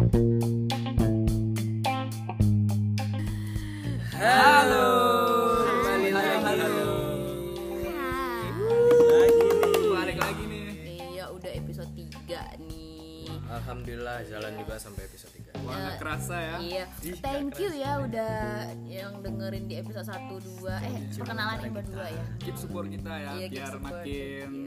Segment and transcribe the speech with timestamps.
[0.00, 0.08] Halo.
[5.60, 6.40] Kembali lagi.
[6.40, 6.88] Lagi nih.
[9.92, 10.64] Balik lagi nih.
[10.96, 12.16] Iya udah episode 3
[12.64, 13.28] nih.
[13.52, 16.56] Alhamdulillah jalan juga sampai episode 3 Wah, nggak kerasa ya.
[16.64, 16.84] Iya.
[17.20, 20.32] Thank you ya udah yang dengerin di episode 1,
[20.64, 22.24] 2 Eh perkenalan yang berdua ya.
[22.40, 24.64] Keep support kita ya Iya, biar makin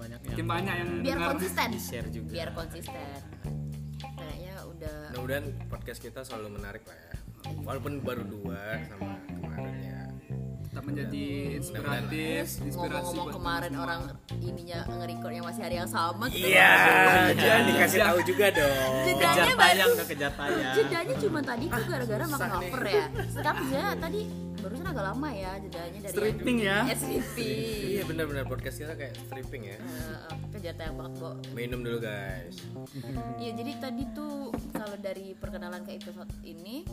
[0.00, 1.76] Makin banyak yang Biar konsisten.
[1.76, 2.32] Share juga.
[2.32, 3.29] Biar konsisten
[5.30, 7.14] Mudah-mudahan podcast kita selalu menarik lah ya.
[7.62, 10.02] Walaupun baru dua sama kemarin ya.
[10.66, 14.00] Kita menjadi inspiratif, inspirasi Ngomong-ngomong buat kemarin orang
[14.42, 16.26] ininya nge-recordnya masih hari yang sama.
[16.26, 16.74] Kita Iya,
[17.38, 18.90] jangan dikasih tahu juga dong.
[19.06, 20.74] Jedanya kejar baru tayang tayang.
[20.74, 23.04] Jedanya cuma tadi tuh gara-gara makan wafer ya.
[23.30, 24.20] Sekarang jedanya tadi
[24.60, 26.78] barusan agak lama ya jedanya dari Stripping ya.
[26.92, 27.56] Stripping
[27.96, 29.78] Iya benar-benar podcast kita kayak stripping ya
[30.50, 32.56] kejar tayang banget kok Minum dulu guys
[33.36, 36.84] Iya jadi tadi tuh kalau dari perkenalan ke episode ini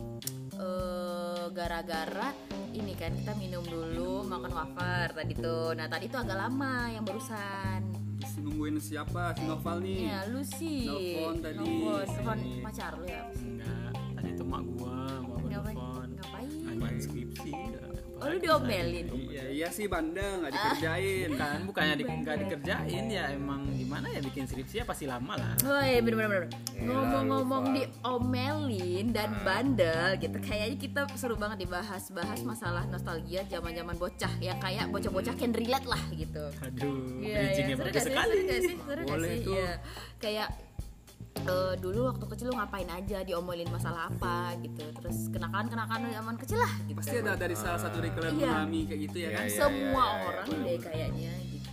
[0.53, 2.31] eh, gara-gara
[2.71, 5.73] ini kan kita minum dulu makan wafer tadi tuh.
[5.73, 7.81] Nah tadi tuh agak lama yang barusan.
[8.21, 9.33] Si nungguin siapa?
[9.33, 9.97] Si Noval nih.
[10.05, 10.85] Iya lu sih.
[10.85, 11.57] Nelfon tadi.
[11.57, 13.23] Nelfon, pacar lu ya.
[13.33, 14.96] enggak tadi tuh mak gua
[18.17, 19.05] Oh lu diomelin.
[19.27, 21.29] Iya, iya sih bandel nggak dikerjain.
[21.33, 25.53] kan bukannya di, nggak dikerjain ya emang gimana ya bikin skripsi ya pasti lama lah
[25.61, 27.75] Woi bener-bener Gila, Ngomong-ngomong lupa.
[27.77, 34.85] diomelin dan bandel gitu Kayaknya kita seru banget dibahas-bahas masalah nostalgia zaman-zaman bocah Yang kayak
[34.89, 37.77] bocah-bocah can relate lah gitu aduh Iya, bridgingnya iya.
[37.77, 38.09] Seru bagus gak sih?
[38.09, 38.75] sekali Seru gak sih?
[38.77, 39.39] Seru gak Boleh sih?
[39.41, 39.53] tuh.
[39.53, 39.71] Iya.
[40.17, 40.47] Kayak
[41.39, 44.83] eh, dulu waktu kecil lu ngapain aja, diomelin masalah apa gitu.
[44.93, 46.97] Terus kenakalan-kenakalan lu zaman kecil lah gitu.
[46.97, 48.47] Pasti ada dari salah satu kalian Iya.
[48.47, 49.43] mengalami kayak gitu ya Iya, kan?
[49.43, 49.57] iya.
[49.57, 51.69] Semua orang deh kayaknya gitu.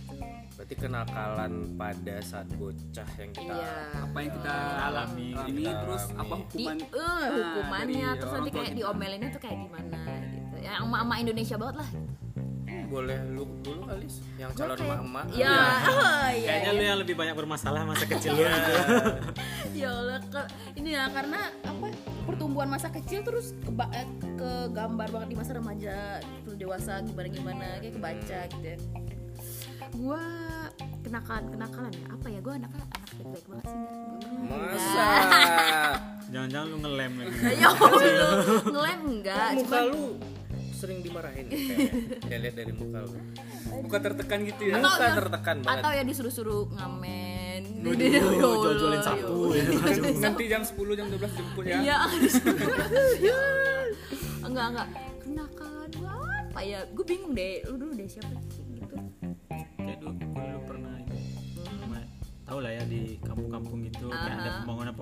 [0.55, 3.73] Berarti kenakalan pada saat bocah yang kita Iya.
[4.01, 6.15] Apa yang kita Alami, alami, kita terus alami.
[6.15, 6.77] apa Di hukuman?
[6.79, 10.55] eh, Nah, hukumannya dari terus nanti kayak diomelinnya tuh kayak gimana gitu.
[10.57, 11.89] Ya emak-emak Indonesia banget lah.
[12.85, 15.25] Boleh lu dulu kali Yang calon kayak- emak-emak.
[15.31, 15.55] Ya,
[15.89, 16.47] oh, iya.
[16.47, 16.77] kayaknya iya.
[16.77, 18.43] lu yang lebih banyak bermasalah masa kecil lu.
[18.43, 18.71] Gitu
[19.81, 20.41] ya Allah ke
[20.73, 21.87] ini ya karena apa
[22.25, 27.27] pertumbuhan masa kecil terus ke, eh, ke gambar banget di masa remaja terus dewasa gimana
[27.27, 28.77] gimana kayak kebaca gitu ya.
[29.91, 30.21] Gua
[31.01, 32.05] kenakalan kenakalan ya?
[32.09, 32.39] Apa ya?
[32.39, 33.79] Gua anak anak baik baik banget sih
[34.45, 35.07] Masa?
[36.25, 37.37] Jangan-jangan lu ngelem lagi.
[37.55, 37.91] Ya Allah
[38.65, 40.03] ngelem enggak Muka cuma lu
[40.85, 41.89] sering dimarahin kayaknya
[42.21, 43.17] Saya lihat dari muka lu
[43.81, 44.73] Muka tertekan gitu ya.
[44.77, 45.81] Atau Muka yang- tertekan banget.
[45.81, 47.61] atau ya disuruh-suruh ngamen.
[47.81, 49.35] Waduh, jual-jualin sapu.
[49.51, 49.65] Ya.
[50.21, 51.77] Nanti jam 10 jam 12 jemput ya.
[51.81, 51.97] Iya,
[53.19, 53.37] ya.
[54.41, 54.87] enggak enggak.
[55.19, 56.13] Kenakalan gua
[56.45, 56.79] apa ya?
[56.93, 57.65] Gue bingung deh.
[57.65, 58.37] Lu dulu deh siapa
[62.45, 64.93] Tahu lah ya di kampung-kampung gitu kayak ada pembangunan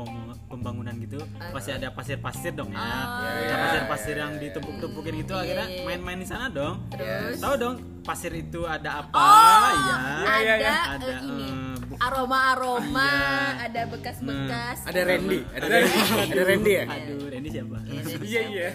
[0.48, 1.20] pembangunan, gitu
[1.52, 3.56] pasti ada pasir-pasir dong ya Ah, Ada iya.
[3.60, 5.84] pasir-pasir yang ditumpuk-tumpukin gitu Iya, akhirnya iya.
[5.84, 10.54] main-main di sana dong terus tahu dong pasir itu ada apa Oh, ya ada, iya,
[10.56, 10.72] iya.
[10.72, 11.48] eh, Ada, ini
[11.92, 13.66] eh, aroma-aroma, Iya.
[13.66, 14.78] ada bekas-bekas.
[14.84, 17.78] Ada Randy Ada Randy Ada Randy ya aduh Randy siapa
[18.24, 18.70] Iya iya.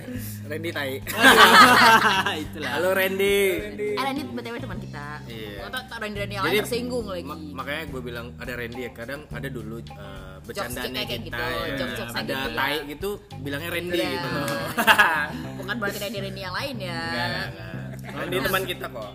[0.45, 0.93] Randy Tai
[2.45, 3.39] itulah Halo Randy
[3.89, 5.07] Eh, Randy btw teman kita.
[5.25, 5.67] Iya.
[5.67, 7.25] Atau tak Randy Randy yang tersinggung lagi.
[7.25, 11.85] Ma- makanya gue bilang ada Randy ya kadang ada dulu uh, bercandaannya kayak kita gitu,
[11.87, 12.07] ya.
[12.11, 12.57] ada gitu ya.
[12.57, 14.09] tai gitu bilangnya Randy Iya.
[14.11, 14.47] gitu loh
[15.59, 16.99] Bukan berarti Randy Randy yang lain ya.
[16.99, 18.15] Enggak, enggak.
[18.19, 19.11] Randy teman kita kok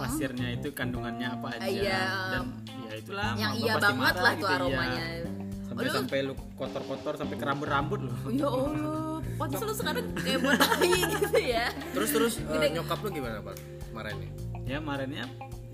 [0.00, 2.00] pasirnya itu kandungannya apa aja Iya.
[2.30, 2.42] dan
[2.80, 4.56] ya itulah Yang iya pasti banget marah lah gitu, tuh iya.
[4.56, 5.04] aromanya.
[5.60, 5.94] sampai Aduh.
[5.94, 10.90] sampai lu kotor-kotor sampai ke rambut-rambut loh Ya Allah, pantas lu sekarang kayak buat tai
[11.14, 11.66] gitu ya.
[11.94, 13.54] terus terus uh, nyokap lu gimana pak
[13.86, 14.30] kemarin nih
[14.66, 15.24] ya kemarinnya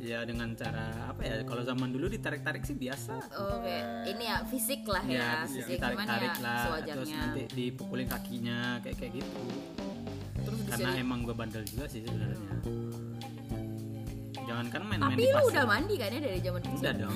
[0.01, 1.35] ya dengan cara apa ya?
[1.45, 3.17] Kalau zaman dulu ditarik-tarik sih biasa.
[3.57, 3.77] Oke,
[4.13, 5.31] ini ya fisik lah ya, ya.
[5.49, 7.19] fisik ditarik cuman tarik ya lah terus sewajarnya.
[7.21, 9.43] nanti dipukulin kakinya kayak kayak gitu.
[10.47, 11.05] Terus karena di sini.
[11.05, 12.55] emang gue bandel juga sih sebenarnya.
[14.47, 16.79] Jangan kan main-main Tapi di lu udah mandi kan ya dari zaman kecil?
[16.79, 17.15] udah dong.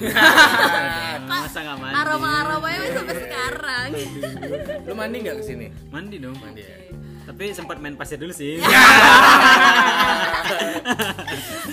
[1.31, 1.95] Masa nggak mandi?
[1.95, 3.89] Aroma-aromanya masih sampai sekarang.
[4.83, 6.35] lu mandi nggak ke sini mandi dong.
[6.43, 7.00] Mandi ya
[7.31, 8.59] tapi sempat main pasir dulu sih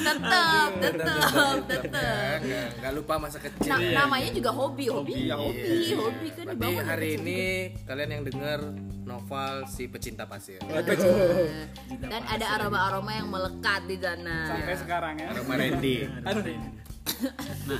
[0.06, 2.38] tetep, tetep, tetep.
[2.78, 4.06] nggak lupa masa kecil Nah, ya.
[4.06, 7.42] namanya juga hobi, hobi, Hobi, hobi, hobi, kan Berarti dibangun hari ini
[7.84, 8.60] kalian yang dengar
[9.04, 10.62] novel si pecinta pasir.
[11.90, 14.38] Dan ada aroma-aroma yang melekat di sana.
[14.48, 15.28] Sampai sekarang ya.
[15.34, 16.34] sama Randy nah
[17.66, 17.76] lu,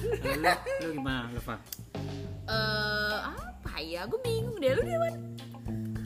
[0.82, 1.56] lu gimana Leva
[2.48, 4.08] Eh, apa ya?
[4.08, 5.36] Gue bingung deh, lu Dewan.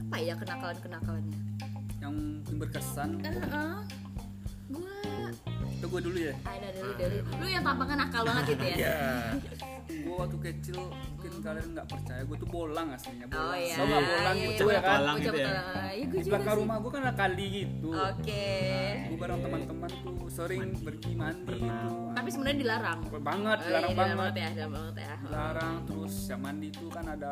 [0.09, 1.50] Apa ya kenakalan-kenakalannya?
[2.11, 3.75] Yang paling berkesan Eh, eh.
[4.69, 4.95] Gua
[5.71, 6.33] itu gue dulu ya.
[6.45, 8.75] ada dari dari lu yang tampaknya nakal banget gitu ya.
[8.85, 8.97] ya
[10.01, 13.73] Gue waktu kecil mungkin kalian nggak percaya gue tuh bolang aslinya bolang Oh iya.
[13.73, 15.49] Tau nggak bolang Iya, gitu iya, ya kan Bolang gitu ya.
[15.91, 18.47] Iya, gue di belakang rumah gue kan ada kali gitu Oke.
[19.03, 22.99] gue bareng teman-teman tuh sering pergi mandi gitu Tapi sebenarnya dilarang.
[23.13, 25.13] banget Oh, larang iya, banget dilarang ya, dilarang banget ya.
[25.29, 27.31] larang terus yang mandi tuh kan ada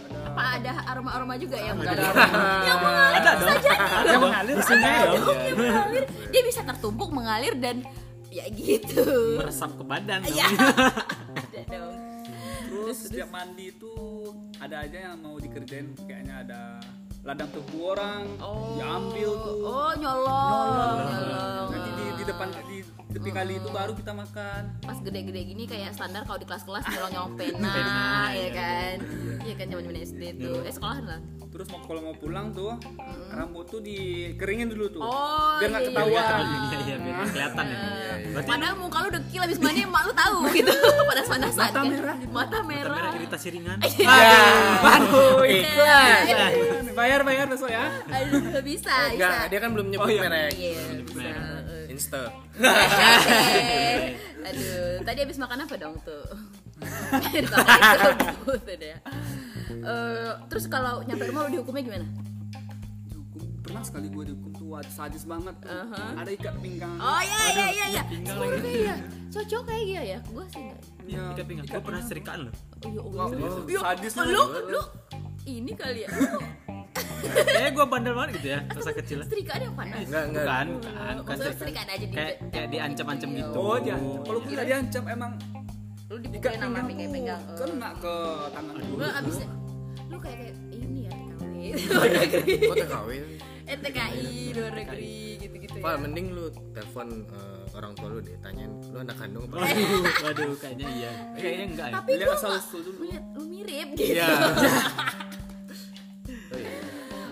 [0.00, 2.04] ada Apa ada aroma-aroma juga yang ada mengalir?
[2.04, 2.46] aroma.
[2.60, 3.78] Yang mengalir Ada bisa jadi.
[4.04, 4.98] yang mengalir Di sungai
[5.56, 6.04] mengalir.
[6.28, 7.76] Dia bisa tertumpuk mengalir dan
[8.30, 9.36] ya gitu.
[9.36, 10.30] meresap ke badan dong.
[10.30, 10.46] Iya.
[11.40, 11.94] Ada dong.
[12.62, 13.90] terus setiap mandi itu
[14.56, 16.62] ada aja yang mau dikerjain kayaknya ada
[17.20, 18.74] ladang tebu orang Oh.
[18.74, 20.96] diambil tuh Oh, nyolong.
[21.02, 21.66] Nyolong.
[21.68, 22.78] nanti di, di depan di
[23.10, 27.34] tepi kali itu baru kita makan pas gede-gede gini kayak standar kalau di kelas-kelas nyolong-nyolong
[27.34, 28.00] pena, Pena,
[28.30, 28.48] ya iya.
[28.54, 28.94] kan?
[29.40, 30.56] Iya kan zaman-zaman SD tuh.
[30.62, 31.20] Eh sekolahan lah.
[31.60, 32.72] Terus mau kalau mau pulang tuh
[33.28, 36.00] rambut tuh dikeringin dulu tuh Oh, biar nggak iya, iya.
[36.00, 37.78] ketahuan Iya iya biar kelihatan ya.
[38.32, 40.72] Berarti Padahal muka lu dekil habis mandi emak lu tahu gitu.
[41.04, 41.60] Panas-panasan.
[41.60, 41.84] Mata kan?
[41.84, 42.32] merah gitu.
[42.32, 42.96] Mata mata merah.
[42.96, 43.76] merah iritasi ringan.
[44.00, 44.40] ya
[44.80, 46.24] waduh iklan.
[46.96, 48.94] bayar bayar besok ya Aduh, bisa, bisa.
[49.12, 50.22] Enggak, dia kan belum nyebut Oh, iya.
[50.24, 50.52] merek.
[50.56, 51.20] Iya, bisa.
[51.20, 51.60] Merah.
[51.92, 52.22] Insta.
[54.48, 56.24] Aduh, tadi habis makan apa dong tuh?
[57.36, 58.88] Itu tuh
[59.72, 62.06] Eh, terus kalau nyampe rumah lu dihukumnya gimana?
[63.04, 66.10] dihukum pernah sekali gue dihukum tuh sadis banget Uh-huh.
[66.14, 68.02] ada ikat pinggang Oh iya iya iya iya.
[68.24, 68.96] kayak iya.
[69.30, 70.18] Cocok kayak gitu ya.
[70.26, 70.80] Gua sih enggak.
[71.06, 71.66] ya, Ikat pinggang.
[71.66, 72.54] Gue pernah serikaan loh.
[72.76, 73.80] Oh iya, Wah, oh, wah, iya.
[73.80, 74.32] sadis Oh, lu.
[74.34, 74.82] lu lu
[75.44, 76.08] ini kali ya.
[77.20, 79.18] Kayaknya gue bandel banget gitu ya masa kecil.
[79.22, 80.02] Setrikaan yang panas.
[80.02, 80.44] Enggak, enggak.
[80.44, 83.60] Bukan, bukan, bukan setrikaan aja di Kayak kayak diancam-ancam gitu.
[83.60, 85.32] oh dia kalau kita diancam emang
[86.10, 87.42] lu ikat dipukulin sama pinggang.
[87.54, 88.14] kena ke
[88.50, 89.36] tangan gue abis
[91.72, 92.48] ya TKW.
[92.62, 93.10] Kok TKW?
[93.62, 95.96] Eh TKI luar negeri gitu-gitu Pak, ya.
[95.96, 99.56] mending lu telepon eh, orang tua lu deh, tanyain lu anak kandung apa?
[99.56, 101.12] Waduh, waduh, kayaknya iya.
[101.32, 101.94] Kayaknya enggak ya.
[101.96, 102.98] Tapi Lihat gua asal usul dulu.
[103.04, 104.10] lihat lu mirip gitu.
[106.50, 106.78] Iya.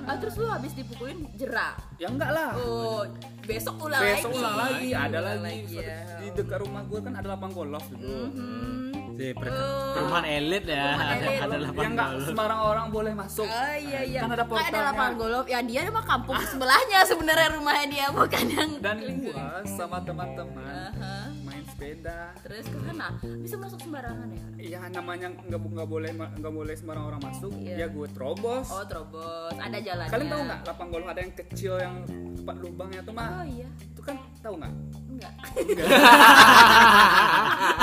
[0.06, 1.76] Ah, terus lu habis dipukulin jerak.
[1.96, 3.05] ya enggak lah Oh,
[3.44, 4.38] besok ulang besok lagi.
[4.38, 5.96] ulang lagi ada Ulang lagi ya.
[6.17, 8.88] di dekat rumah gue kan ada lapang golf gitu Hmm.
[9.19, 11.43] Di per- perumahan elit ya, Perumahan ada elit.
[11.43, 12.23] ada yang lapangan golf.
[12.25, 14.20] sembarang orang boleh masuk Oh iya iya.
[14.20, 15.44] Kan ada Kayak ada lapangan golf.
[15.44, 21.35] Ya dia mah kampung sebelahnya sebenarnya rumahnya dia bukan yang dan gua sama teman-teman Aha.
[21.43, 24.47] main sepeda Terus ke sana bisa masuk sembarangan ya.
[24.56, 27.75] Iya namanya nggak nggak boleh nggak boleh sembarang orang masuk Iya.
[27.76, 29.50] ya gue terobos Oh, terobos.
[29.53, 30.11] Ada jalannya.
[30.11, 31.94] kalian tahu nggak lapang golf ada yang kecil yang
[32.37, 33.67] tempat lubangnya tuh mah Oh iya.
[33.85, 34.73] itu kan tahu nggak
[35.09, 35.35] Enggak.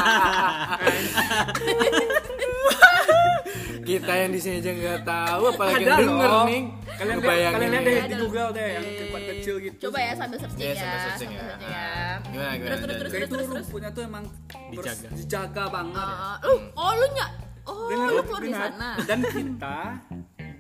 [3.86, 6.62] Kita yang di sini aja nggak tahu, apalagi ada yang denger loh nih.
[6.96, 8.16] kalian lihat kalian lihat deh Ada di.
[8.18, 9.66] Google deh yang Iya, tempat iya, kecil iya.
[9.68, 10.74] gitu Coba ya sambil searching Iya, ya.
[10.80, 11.38] sambil searching ya.
[11.38, 11.86] searching ya.
[12.26, 14.24] Gimana, gimana, Terus terus terus terus rumputnya tuh emang
[14.66, 15.08] Dijaga.
[15.12, 16.16] dijaga banget ya.
[16.16, 17.32] Ah, lu oh lu nyak.
[17.66, 18.90] Oh, lu keluar di sana.
[19.04, 19.80] dan kita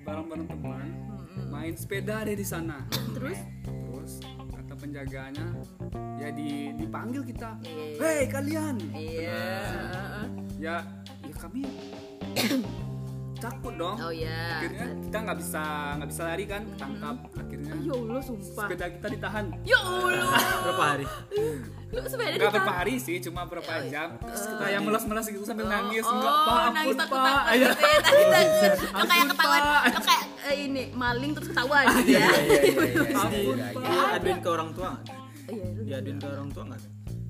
[0.03, 0.87] bareng-bareng teman
[1.47, 4.11] main sepeda deh di sana Terus terus
[4.85, 5.47] penjaganya
[6.21, 7.97] ya di dipanggil kita Iya.
[7.97, 9.41] hei kalian iya.
[10.61, 10.77] ya
[11.25, 11.65] ya kami
[13.37, 14.57] takut dong Oh iya.
[14.57, 15.63] akhirnya kita nggak bisa
[15.95, 18.65] nggak bisa lari kan ketangkap akhirnya Ya Allah sumpah.
[18.65, 20.39] sepeda kita ditahan Ya Allah.
[20.63, 21.05] Berapa hari?
[21.85, 22.53] Lu sepeda nggak ditahan.
[22.55, 26.33] berapa hari sih cuma berapa jam terus kita yang melas-melas gitu sambil nangis Oh, enggak
[26.33, 27.67] pak nangis ampun takut pak takut Ayo.
[27.67, 28.71] gitu ya, takut takut.
[28.91, 32.17] Lo kayak ketahuan, lo kayak eh, ini maling terus ketahuan gitu ya.
[32.17, 33.81] Iya, iya, iya, iya, Ampun, iya, Pak.
[33.81, 33.91] iya.
[33.91, 34.89] Dia aduin ke orang tua.
[34.91, 35.01] nggak?
[35.47, 36.83] Iya, lu- Dia aduin ke orang tua enggak?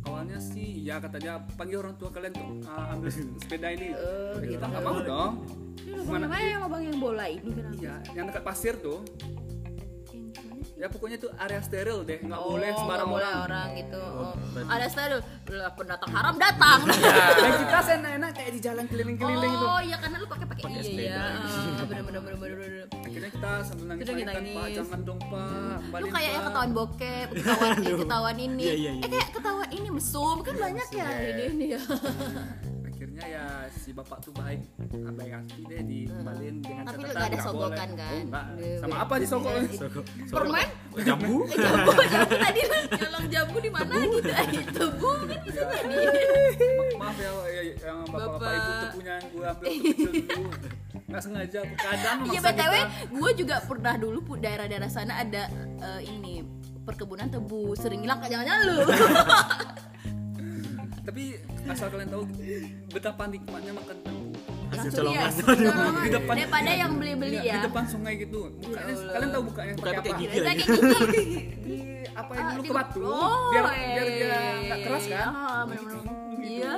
[0.05, 3.09] awalnya sih ya katanya panggil orang tua kalian untuk uh, ambil
[3.41, 5.33] sepeda ini Oh, kita nggak mau dong
[6.07, 7.75] Mana yang lubang yang bola ini kenapa?
[7.75, 9.01] iya yang dekat pasir tuh
[10.75, 13.95] ya pokoknya tuh area steril deh nggak Oh, boleh sembarang boleh orang orang gitu.
[13.95, 14.35] Oh.
[14.51, 15.13] berarti- Ada style
[15.47, 16.79] lah pendatang haram datang.
[17.37, 20.81] dan kita enak-enak kayak di jalan keliling-keliling tuh Oh iya karena lu pakai pakai iya
[20.83, 21.21] iya.
[21.39, 22.85] Ah, Bener bener bener bener bener.
[22.91, 24.55] akhirnya kita sambil nangis Kita nangis kan nangis.
[24.57, 28.61] pak jangan dong pak Lu kayak yang Pak." ketahuan bokep, ketahuan ini, ketahuan ini.
[28.61, 29.01] Iya, iya, iya.
[29.01, 31.81] Eh kayak ketahuan ini mesum kan banyak ya ini ini ya.
[33.15, 34.59] akhirnya ya si bapak tuh baik
[34.91, 37.95] baik hati deh dikembaliin dengan Tapi lu catatan nggak ada nggak sogokan boleh.
[37.95, 38.11] kan?
[38.11, 38.99] oh, enggak Iya, sama iya.
[38.99, 40.05] apa disogok Sogok.
[40.27, 40.67] Permen?
[41.07, 41.35] Jambu?
[41.47, 44.75] Jambu, jambu tadi nyolong jambu di mana gitu?
[44.75, 45.95] Tebu kan bisa tadi.
[45.95, 48.51] Ma- maaf ya ya, yang bapak-bapak Bapak.
[48.51, 50.49] ibu tepunya yang gue ambil kecil dulu
[51.05, 52.73] nggak sengaja kadang Iya btw,
[53.13, 55.47] gue juga pernah dulu daerah-daerah sana ada
[55.79, 56.43] eh, ini
[56.83, 58.77] perkebunan tebu sering hilang jangan-jangan lu.
[61.05, 61.23] Tapi
[61.65, 62.23] asal kalian tahu
[62.89, 64.23] betapa nikmatnya makan tebu
[64.65, 65.29] Hasil Langsung colongan.
[65.29, 65.93] iya, colongan.
[65.95, 67.53] Di depan- daripada yang beli-beli Iya, ya.
[67.53, 69.13] di depan sungai gitu bukanya Allah.
[69.13, 70.63] kalian tahu bukanya Buka pakai apa gigi Kayak lagi.
[70.65, 71.33] gigi.
[71.65, 71.75] di
[72.11, 74.25] apa Ah, dulu di- ke batu Oh, biar iya, biar dia
[74.59, 76.03] nggak keras kan Ah, bener-bener.
[76.41, 76.73] Iya.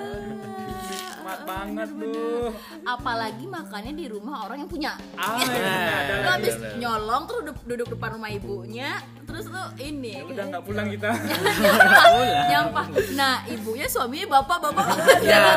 [1.28, 2.56] Nikmat banget tuh.
[2.82, 6.32] apalagi makannya di rumah orang yang punya Ah, iya, ada lu lagi.
[6.32, 8.90] habis nyolong terus duduk, duduk depan rumah ibunya
[9.22, 11.12] terus lu ini Udah nggak pulang kita.
[12.50, 14.86] nyampah nah ibunya suaminya bapak bapak
[15.20, 15.44] Ya.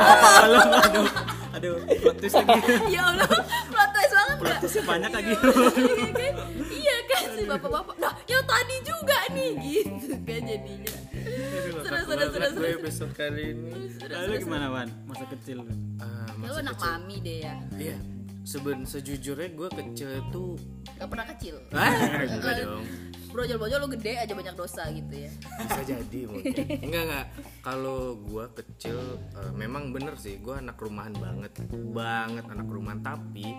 [0.81, 1.07] Aduh,
[1.53, 2.59] aduh, plot twist lagi.
[2.89, 3.27] ya allah
[3.69, 5.33] plot twist banget Plot banyak lagi.
[7.41, 10.99] Iya kan iya kan si bapak bapak nah yang tadi juga nih gitu kan jadinya
[11.81, 12.81] Seru, seru, banget seru, gue seru.
[12.81, 13.73] episode kali ini.
[14.09, 14.89] Lalu gimana Wan?
[15.05, 15.73] Masa kecil lu?
[15.99, 16.89] Ah, lu masa anak kecil.
[16.89, 17.97] mami deh ya Iya.
[18.41, 20.45] Seben sejujurnya gue kecil itu
[20.97, 21.93] gak pernah kecil ah
[22.25, 22.85] enggak dong
[23.31, 25.31] brojol-brojol lu gede aja banyak dosa gitu ya
[25.61, 27.27] bisa jadi mungkin enggak enggak
[27.63, 28.97] kalau gue kecil
[29.55, 31.53] memang bener sih gue anak rumahan banget
[31.93, 33.55] banget anak rumahan tapi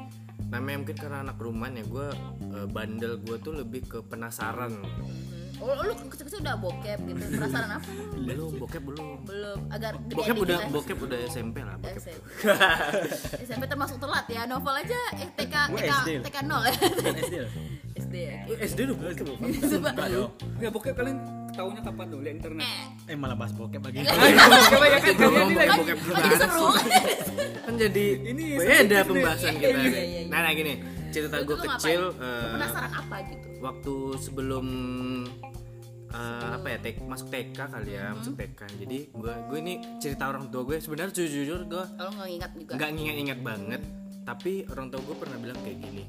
[0.50, 2.07] namanya mungkin karena anak rumahan ya gue
[2.55, 4.74] eh, bandel gue tuh lebih ke penasaran
[5.62, 10.15] oh lu kecil-kecil udah bokep gitu penasaran apa lu belum bokep belum belum agar gede
[10.17, 10.67] bokep udah ya.
[10.74, 12.25] bokep udah SMP lah bokep SMP.
[13.45, 16.10] SMP termasuk telat ya novel aja eh, TK TK SD.
[16.25, 17.33] TK nol ya SD.
[17.93, 19.89] SD ya SD udah bokep loh Coba.
[20.57, 21.17] Enggak bokep kalian
[21.51, 22.63] ketahunya kapan tuh lihat internet?
[22.63, 23.98] Eh, Eh malah bahas bokep lagi.
[24.08, 25.72] Coba ya kan kalian ini lagi.
[25.75, 26.67] bokep oh jadi seru
[27.62, 30.22] kan jadi Ini beda pembahasan kita iya, iya, iya.
[30.31, 30.74] nah nah gini.
[31.12, 33.48] Cerita gue kecil eh, penasaran apa gitu?
[33.60, 34.65] waktu sebelum
[36.08, 40.31] eh, apa ya tek, masuk TK kali ya masuk TK jadi gue gue ini cerita
[40.31, 42.72] orang tua gue sebenarnya jujur jujur gue kalau nggak ingat juga.
[42.79, 43.81] nggak nginget-inget banget.
[44.22, 46.03] Tapi orang tua gue pernah bilang kayak gini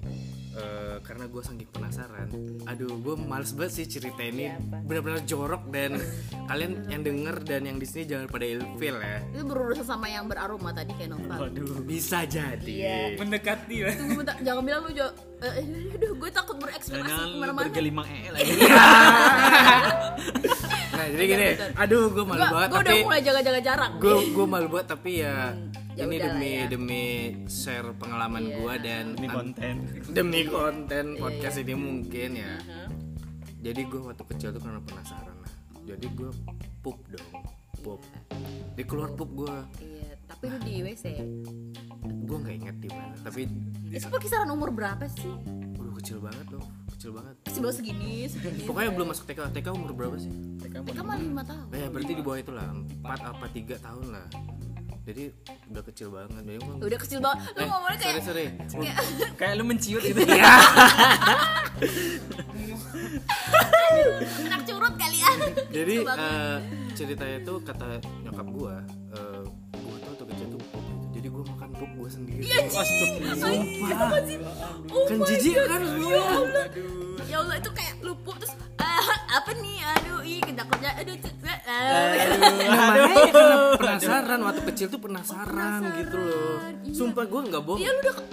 [0.52, 2.28] eh, karena gue saking penasaran
[2.62, 4.47] aduh gue males banget sih cerita ini.
[4.47, 4.76] Iya, apa?
[4.85, 5.90] benar-benar jorok dan
[6.49, 9.18] kalian yang denger dan yang di sini jangan pada ilfil ya.
[9.28, 11.82] Itu berurusan sama yang beraroma tadi kayak novel Waduh.
[11.82, 12.73] bisa jadi.
[12.73, 12.97] Iya.
[13.16, 13.76] Mendekati.
[13.92, 14.37] Tunggu bentar.
[14.38, 15.06] Jangan bilang lu jo.
[15.42, 17.66] Eh, eh, aduh gue takut berekspektasi Jangan ke mana-mana.
[17.66, 18.52] bergelimang ee lagi.
[20.92, 21.47] nah jadi gini.
[21.75, 23.90] Aduh gue malu banget gue udah mulai jaga-jaga jarak.
[23.99, 25.50] gue gue malu banget tapi ya
[25.92, 26.64] ya ini demi ya.
[26.66, 27.04] demi
[27.46, 28.54] share pengalaman Iya.
[28.54, 29.75] gue dan Ini konten.
[30.08, 32.52] demi konten Iya, podcast ini mungkin ya.
[33.61, 35.52] Jadi gue waktu kecil tuh karena penasaran lah.
[35.84, 36.30] Jadi gue
[36.80, 37.30] pup dong
[37.78, 38.00] pup.
[38.72, 41.04] Di keluar pup gue iya tapi lu di WC
[42.25, 43.44] gue nggak inget di mana tapi
[43.87, 45.28] itu kisaran umur berapa sih?
[45.76, 47.34] Udah kecil banget loh kecil banget.
[47.46, 48.64] Sebelah segini segini.
[48.64, 50.32] Pokoknya belum masuk TK TK umur berapa sih?
[50.58, 51.66] TK mah lima tahun.
[51.70, 54.26] Eh berarti di bawah itu lah 4 apa 3 tahun lah
[55.02, 55.35] jadi
[55.66, 56.47] udah kecil banget.
[56.47, 57.42] Jadi gua- udah kecil banget.
[57.42, 58.87] Lu eh, ngomongnya kayak sorry sorry.
[59.35, 60.23] kayak lu menciut gitu.
[64.47, 65.32] anak curut kali ya.
[65.75, 66.56] Jadi eh,
[66.94, 68.75] ceritanya tuh kata nyokap gua
[69.11, 69.42] eh,
[69.75, 70.94] gua tuh waktu kecil tuh gitu.
[71.18, 72.42] jadi gua makan pup gua sendiri.
[72.71, 73.99] Sumpah
[74.87, 75.82] oh kan my jijik kan?
[75.82, 76.11] Ya lu
[77.26, 78.54] ya Allah itu kayak lupu terus
[79.38, 79.76] apa nih?
[79.82, 80.90] Aduh ih kerja kerja.
[81.00, 81.52] Aduh karena
[83.76, 84.38] penasaran.
[84.42, 86.58] Waktu kecil tuh penasaran, gitu loh.
[86.82, 86.94] Iya.
[86.94, 87.80] sumpah gua nggak bohong.
[87.80, 88.26] Iya lu udah ke-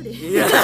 [0.00, 0.16] gue deh.
[0.16, 0.44] Iya.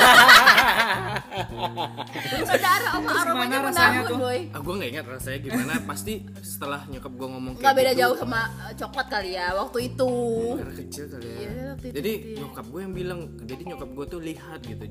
[2.47, 4.19] Saudara sama aromanya rasanya tuh?
[4.19, 4.39] boy.
[4.51, 5.73] Ah, gua nggak ingat rasanya gimana.
[5.85, 9.79] Pasti setelah nyokap gua ngomong nggak beda gitu, jauh sama uh, coklat kali ya waktu
[9.93, 10.13] itu.
[10.57, 11.37] Karena kecil kali ya.
[11.37, 12.35] Iya, waktu itu jadi ya.
[12.41, 14.85] nyokap gue yang bilang jadi nyokap gue tuh lihat gitu.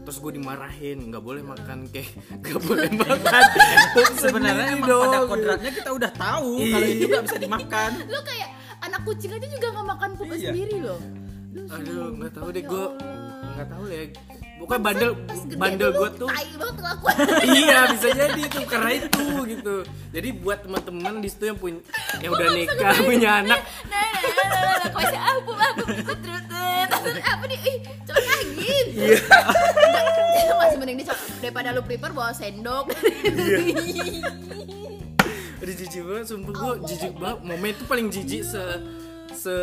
[0.00, 2.10] Terus gue dimarahin nggak boleh makan kayak
[2.42, 3.42] nggak boleh makan.
[4.16, 7.90] Sebenarnya emang dong, pada kodratnya kita udah tahu kalau itu nggak bisa dimakan.
[8.08, 8.48] lu kayak
[8.80, 10.50] anak kucing aja juga nggak makan pupuk Iya.
[10.50, 11.00] sendiri loh.
[11.50, 13.19] Aduh nggak tahu deh Ya gue Allah.
[13.40, 14.02] Nggak tahu ya.
[14.60, 15.10] Pokoknya bandel
[15.56, 16.28] bandel gue tuh
[17.64, 19.76] iya bisa jadi itu karena itu gitu.
[20.12, 21.80] Jadi buat teman-teman di situ yang punya
[22.20, 23.60] yang udah nikah punya anak.
[23.88, 25.80] nah nah nah nah nah kau sih aku aku
[26.20, 26.44] terus
[27.00, 27.58] terus apa nih?
[27.64, 29.16] Ih coba lagi iya.
[30.60, 31.04] Masih mending di
[31.40, 32.92] daripada lu prepare bawa sendok.
[35.60, 37.38] Udah jijik banget, sumpah gue jijik banget.
[37.44, 38.64] Momen itu paling jijik se
[39.32, 39.56] se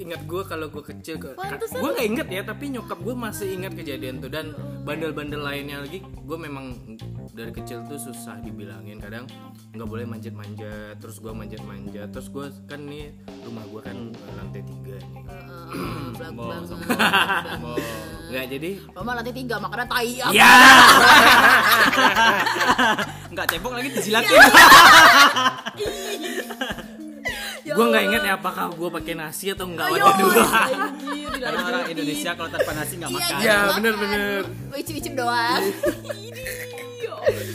[0.00, 3.72] ingat gue kalau gue kecil ke gue nggak inget ya tapi nyokap gue masih ingat
[3.76, 4.30] kejadian tuh.
[4.32, 6.74] Dan bandel-bandel lainnya lagi gue memang
[7.32, 8.98] dari kecil tuh susah dibilangin.
[8.98, 9.28] Kadang
[9.72, 12.08] nggak boleh manjat-manjat terus gue manjat-manjat.
[12.08, 13.12] Terus gue kan nih
[13.44, 13.96] rumah gue kan
[14.40, 15.22] lantai tiga nih.
[16.16, 16.98] Sombong, sombong.
[18.32, 20.12] nggak jadi Mama lantai tiga makanya tai.
[20.32, 20.52] Ya
[23.32, 24.36] Enggak cebok lagi disilatin.
[27.72, 32.30] Gue nggak inget ya apakah gue pakai nasi atau enggak Ayo, ada dua orang Indonesia
[32.36, 33.38] kalau tanpa nasi nggak makan.
[33.40, 34.42] Iya, bener-bener.
[34.76, 35.62] Icip-icip doang.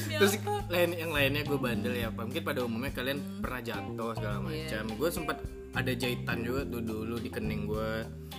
[0.07, 0.56] Ya demi terus?
[0.77, 2.23] Lain yang lainnya gue bandel ya Pak.
[2.29, 4.83] mungkin pada umumnya kalian pernah jatuh segala macam.
[4.93, 5.37] Gue sempat
[5.73, 7.91] ada jahitan juga tuh dulu di kening gue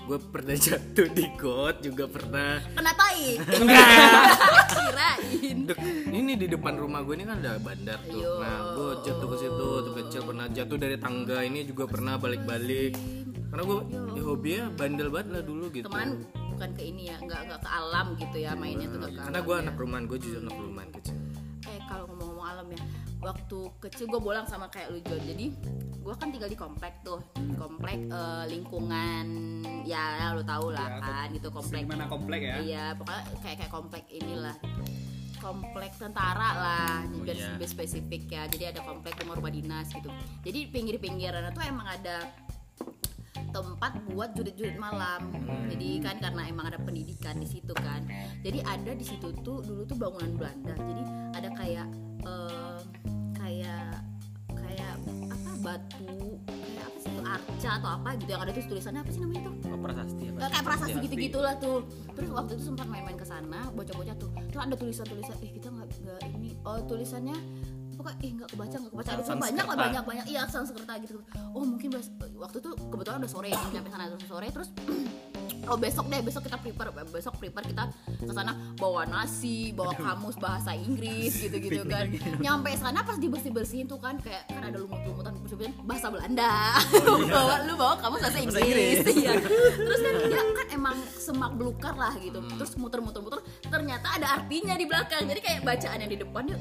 [0.08, 2.62] gue pernah jatuh di got juga pernah.
[2.62, 3.42] Kena tai.
[4.72, 5.56] Kirain.
[5.66, 8.22] Dek- ini di depan rumah gue ini kan ada bandar tuh.
[8.22, 8.32] Ayo.
[8.38, 10.46] nah gue jatuh ke situ tuh kecil pernah.
[10.46, 12.94] Jatuh dari tangga ini juga pernah balik-balik.
[13.48, 13.78] Karena gue
[14.14, 15.90] ya, hobinya bandel banget lah dulu gitu.
[15.90, 16.22] Teman
[16.58, 19.40] bukan ke ini ya nggak nggak ke alam gitu ya mainnya tuh nggak ke karena
[19.46, 19.62] gue ya.
[19.62, 21.14] anak rumahan gue jujur anak rumahan kecil
[22.68, 23.18] ngomong-ngomong alam ya.
[23.18, 25.46] Waktu kecil gue bolang sama kayak lu Jon jadi
[25.98, 27.20] gue kan tinggal di komplek tuh.
[27.56, 29.26] Komplek eh, lingkungan
[29.88, 32.56] ya lu tau lah Ya, kan gitu komplek Gimana komplek ya?
[32.60, 34.56] iya pokoknya kayak kayak komplek inilah.
[35.38, 37.48] Komplek tentara lah biar iya.
[37.54, 38.42] lebih spesifik ya.
[38.50, 40.10] Jadi ada komplek rumah rumah dinas gitu.
[40.42, 42.26] Jadi pinggir-pinggiran tuh emang ada
[43.54, 45.30] tempat buat jurit-jurit malam.
[45.70, 48.04] Jadi kan karena emang ada pendidikan di situ kan.
[48.42, 50.74] Jadi ada di situ tuh dulu tuh bangunan Belanda.
[50.74, 51.02] Jadi
[51.38, 51.88] ada kayak
[52.28, 52.78] eh,
[53.34, 54.04] kayak
[54.52, 54.92] kayak
[55.32, 59.10] apa batu kayak apa sih itu arca atau apa gitu yang ada tuh tulisannya apa
[59.10, 59.54] sih namanya tuh?
[59.68, 60.36] Oh, prasasti apa?
[60.38, 60.98] Nggak, kayak prasasti.
[61.08, 61.78] gitu gitulah tuh.
[62.14, 64.30] Terus waktu itu sempat main-main ke sana bocah-bocah tuh.
[64.52, 65.88] Terus ada tulisan-tulisan eh kita nggak
[66.36, 66.50] ini.
[66.62, 67.36] Oh tulisannya
[68.08, 69.10] pokoknya eh nggak kebaca nggak kebaca.
[69.10, 69.44] Ada Sanskerta.
[69.44, 70.24] banyak lah banyak banyak.
[70.28, 71.14] Iya Sanskerta gitu.
[71.52, 74.46] Oh mungkin bes- waktu itu kebetulan udah sore nyampe sana terus sore.
[74.48, 74.68] Terus
[75.68, 77.84] oh besok deh besok kita prepare besok prepare kita
[78.16, 82.08] ke sana bawa nasi bawa kamus bahasa Inggris gitu gitu kan.
[82.40, 86.80] nyampe sana pas dibersih bersihin tuh kan kayak kan ada lumut-lumutan bersih bahasa Belanda.
[87.04, 89.04] Lu bawa lu bawa kamus bahasa Inggris.
[89.04, 89.36] Iya.
[89.76, 92.40] Terus kan dia kan emang semak belukar lah gitu.
[92.40, 95.28] Terus muter-muter-muter ternyata ada artinya di belakang.
[95.28, 96.56] Jadi kayak bacaan yang di depannya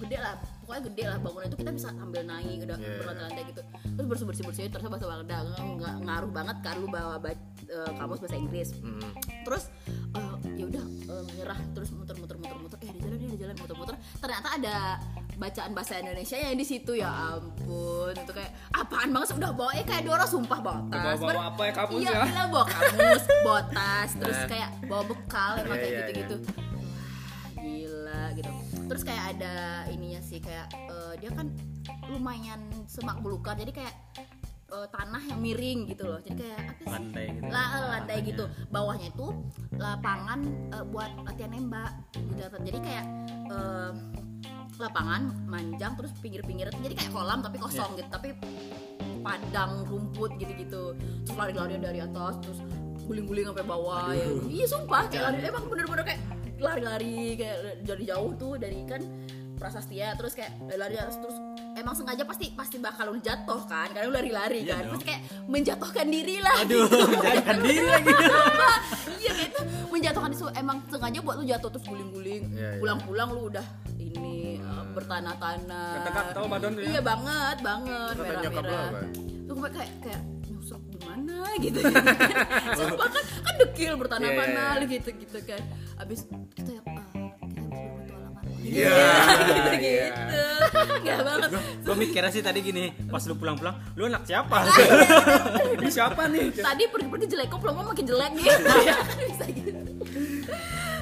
[0.00, 2.96] gede lah pokoknya gede lah bangunan itu kita bisa sambil naik udah Yeah.
[2.98, 7.16] berlantai-lantai gitu terus bersih bersih bersih terus bahasa Belanda nggak ngaruh banget kan lu bawa
[7.16, 9.10] ba- eh, kamus bahasa Inggris Mm.
[9.42, 9.64] terus
[10.12, 14.48] eh, ya udah eh, menyerah terus muter-muter muter-muter eh ada jalan ada jalan muter-muter ternyata
[14.52, 14.76] ada
[15.34, 19.84] bacaan bahasa Indonesia yang di situ ya ampun itu kayak apaan banget udah bawa eh
[19.84, 22.44] kayak Dora sumpah bawa tas Bawa-bawa Ber- apa ya, kamus iya ya?
[22.48, 24.48] bawa kamus bawa tas terus Nah.
[24.48, 26.67] kayak bawa bekal emang Iya, kayak iya, gitu-gitu gitu
[28.88, 31.52] terus kayak ada ininya sih kayak eh, dia kan
[32.08, 33.94] lumayan semak belukar jadi kayak
[34.72, 36.20] eh, tanah yang miring gitu loh.
[36.24, 36.92] Jadi kayak apa sih?
[36.92, 37.48] Landai gitu.
[37.52, 38.44] lah eh, lantai gitu.
[38.72, 39.26] Bawahnya itu
[39.76, 40.40] lapangan
[40.72, 42.56] eh, buat latihan nembak gitu.
[42.64, 43.04] Jadi kayak
[43.52, 43.92] eh,
[44.78, 46.72] lapangan manjang terus pinggir-pinggir.
[46.72, 48.32] Jadi kayak kolam tapi kosong gitu tapi
[49.20, 50.96] padang rumput gitu-gitu.
[51.26, 52.60] Terus lari-lari dari atas terus
[53.08, 54.12] guling-guling sampai bawah.
[54.12, 55.38] Ya iya sumpah kayak lari.
[55.48, 56.20] Emang bener-bener kayak
[56.58, 59.02] lari-lari kayak dari jauh tuh dari kan
[59.58, 61.36] prasastia terus kayak lari terus, terus
[61.74, 66.06] emang sengaja pasti pasti bakal lu jatuh kan karena lu lari-lari kan terus kayak menjatuhkan
[66.06, 66.86] diri lah Aduh,
[67.18, 68.14] menjadikan diri lagi.
[69.22, 72.78] iya kayak itu menjatuhkan diri emang sengaja buat lu jatuh terus guling-guling Iya, iya.
[72.78, 73.66] pulang-pulang lu udah
[73.98, 75.90] ini uh, bertanah-tanah.
[76.02, 76.88] Ketekak tau badan tuh ya?
[76.94, 78.14] iya banget banget.
[78.14, 78.88] Merah-merah.
[79.48, 81.34] lu kayak kayak kayak nyusruk gimana?
[81.64, 81.78] Gitu.
[82.78, 85.62] Sumpah kan kan dekil bertanah-tanah Iya, iya, gitu gitu kan
[85.98, 86.20] abis
[86.54, 87.06] kita yang ah,
[87.42, 88.90] kita habis berpetualangan Iya,
[89.38, 90.06] gitu iya.
[90.12, 90.42] gitu
[90.78, 91.50] nggak banget.
[91.80, 94.68] Gue mikirnya sih tadi gini, pas lu pulang-pulang, lu anak siapa?
[95.78, 96.52] Ini siapa nih?
[96.52, 98.68] tadi pergi-pergi jelek kok pulang makin jelek gitu
[99.32, 99.80] bisa gitu.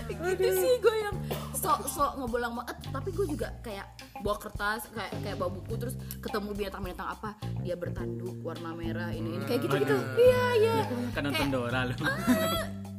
[0.07, 1.17] Gitu sih gue yang
[1.55, 2.77] sok sok ngebolang banget.
[2.95, 3.87] Tapi gue juga kayak
[4.23, 7.31] bawa kertas kayak kayak bawa buku terus ketemu binatang-binatang apa
[7.63, 10.75] dia bertanduk warna merah ini ini kayak gitu gitu iya iya.
[11.15, 11.95] Kan nonton Dora lu.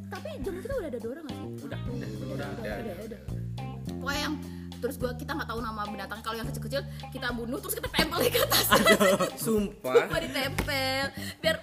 [0.08, 2.48] Tapi zaman kita udah ada Dora nggak sih Udah, udah, udah udah.
[2.48, 3.20] udah udah, udah.
[3.98, 4.34] pokoknya yang
[4.78, 8.18] terus gue kita nggak tahu nama binatang kalau yang kecil-kecil kita bunuh terus kita tempel
[8.22, 8.66] ke atas
[9.36, 10.06] Sumpah.
[10.06, 11.04] Sumpah ditempel
[11.42, 11.56] biar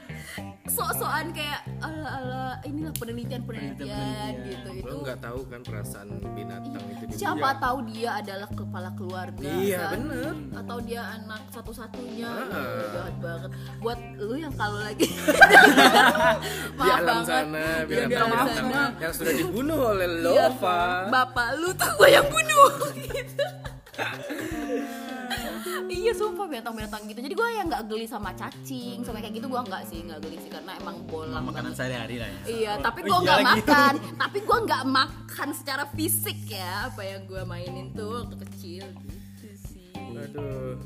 [0.67, 6.81] sok-sokan kayak ala ala inilah penelitian penelitian gitu itu Lo nggak tahu kan perasaan binatang
[6.89, 10.01] itu di siapa tahu dia adalah kepala keluarga Iya, kan?
[10.01, 10.33] bener.
[10.57, 12.49] atau dia anak satu-satunya Ah.
[12.49, 15.05] Ih, jahat banget buat lu yang kalau lagi
[16.77, 18.81] di alam banget sana Iya, di alam sana.
[18.97, 20.81] yang sudah dibunuh oleh Iya, Lova.
[21.07, 23.45] bapak lu tuh gue yang bunuh gitu
[25.87, 29.61] iya sumpah binatang-binatang gitu jadi gue yang nggak geli sama cacing sama kayak gitu gue
[29.61, 32.39] nggak sih nggak geli sih karena emang bolang Makanan sehari-hari lah ya.
[32.45, 33.49] Iya, Oh, tapi oh gue iya nggak lagi.
[33.61, 33.93] makan.
[34.21, 39.47] tapi gue nggak makan secara fisik ya apa yang gue mainin tuh waktu kecil gitu
[39.63, 39.91] sih.
[39.95, 40.77] Aduh.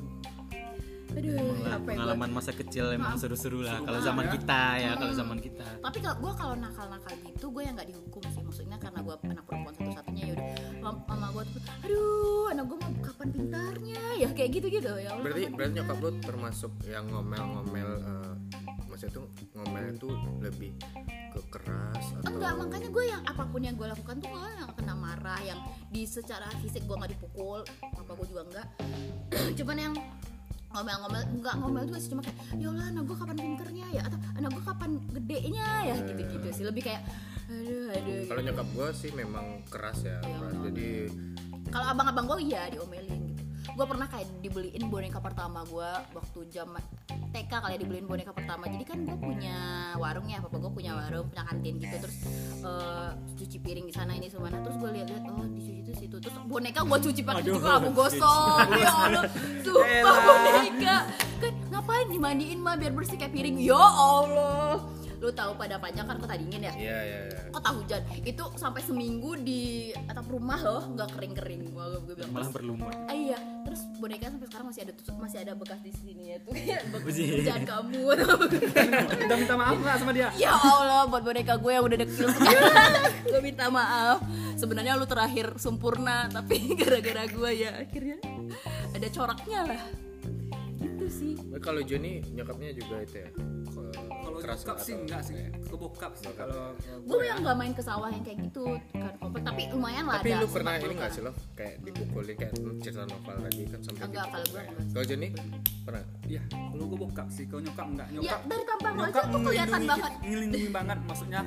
[1.09, 3.81] Aduh, Pengalaman- apa gua- pengalaman masa kecil emang seru-seru lah.
[3.81, 4.31] Kalau zaman ya.
[4.31, 5.65] kita ya, kalau zaman kita.
[5.79, 8.43] Tapi kalau gue kalau nakal-nakal gitu gue yang nggak dihukum sih.
[8.89, 10.47] Karena gue anak perempuan satu-satunya ya udah.
[10.81, 14.03] Mam- mama gue tuh, aduh anak gue mau kapan pintarnya?
[14.17, 15.13] Ya kayak gitu-gitu ya.
[15.13, 18.33] Allah, Berarti berarti nyokap lo termasuk yang ngomel-ngomel eh,
[18.89, 20.09] maksudnya tuh ngomel itu
[20.41, 20.71] lebih
[21.29, 24.71] ke keras atau Enggak, makanya gue yang apa pun yang gue lakukan tuh gue yang
[24.73, 25.59] kena marah Yang
[25.93, 27.61] di secara fisik gue nggak dipukul
[27.93, 28.67] Apa gue juga enggak
[29.61, 29.93] Cuman yang
[30.73, 34.01] ngomel-ngomel nggak ngomel juga sih cuma kayak ya Allah anak gue kapan pinternya ya?
[34.09, 35.95] Atau anak gue kapan gedenya ya?
[36.01, 37.01] Gitu-gitu sih lebih kayak
[37.49, 40.53] aduh aduh kalau nyokap gue sih memang keras ya Iya, keras.
[40.69, 40.89] jadi
[41.69, 43.43] kalau abang-abang gue iya diomelin gitu.
[43.69, 46.81] Gue pernah kayak dibeliin boneka pertama gue waktu zaman
[47.29, 48.65] TK kali ya dibeliin boneka pertama.
[48.65, 49.57] Jadi kan gue punya
[49.95, 51.95] warung ya papa gue punya warung punya kantin gitu.
[51.95, 52.17] Terus
[52.59, 56.15] eh, cuci piring di sana ini semana terus gue lihat-lihat oh dicuci itu situ.
[56.17, 59.23] Terus boneka gue cuci pakai cuci gue gosok ya Allah.
[59.61, 60.95] Sumpah boneka.
[61.37, 63.61] Kan ngapain dimandiin mah biar bersih kayak piring?
[63.61, 64.81] Ya Allah
[65.19, 66.73] lu tahu pada panjang kan kota dingin ya?
[66.73, 67.39] Iya iya iya.
[67.51, 72.31] kota hujan itu sampai seminggu di atap rumah loh nggak kering kering gua gue bilang
[72.31, 73.35] malah berlumut Ah, iya.
[73.67, 76.53] Terus boneka sampai sekarang masih ada tuh masih ada bekas di sini ya tuh.
[76.55, 77.99] Kayak bekas kerjaan kamu.
[79.27, 80.29] Udah minta maaf nggak sama dia?
[80.39, 82.27] Ya Allah buat boneka gue yang udah dekil
[83.31, 84.23] gue minta maaf.
[84.55, 88.17] Sebenarnya lu terakhir sempurna tapi gara-gara gue ya akhirnya
[88.95, 89.83] ada coraknya lah.
[90.79, 91.33] Gitu sih.
[91.59, 93.29] Kalau Joni nyokapnya juga itu ya.
[94.39, 95.47] Kalau keras bokap sih enggak sih ya?
[95.51, 99.43] ke bokap sih kalau gue yang nggak main ke sawah yang kayak gitu kan komplek
[99.43, 103.03] tapi lumayan lah Tapi ada lu pernah ini nggak sih lo kayak dipukulin kayak cerita
[103.03, 104.87] novel tadi kan sampai Enggak, kalau gua kayak- enggak.
[104.89, 105.27] Kalau Joni
[105.83, 106.03] pernah?
[106.25, 108.07] Iya, kalau gue bokap sih, kalau nyokap enggak.
[108.07, 111.41] ya Nyokap, dari tampang lu aja tuh kelihatan banget ngelindungi banget, maksudnya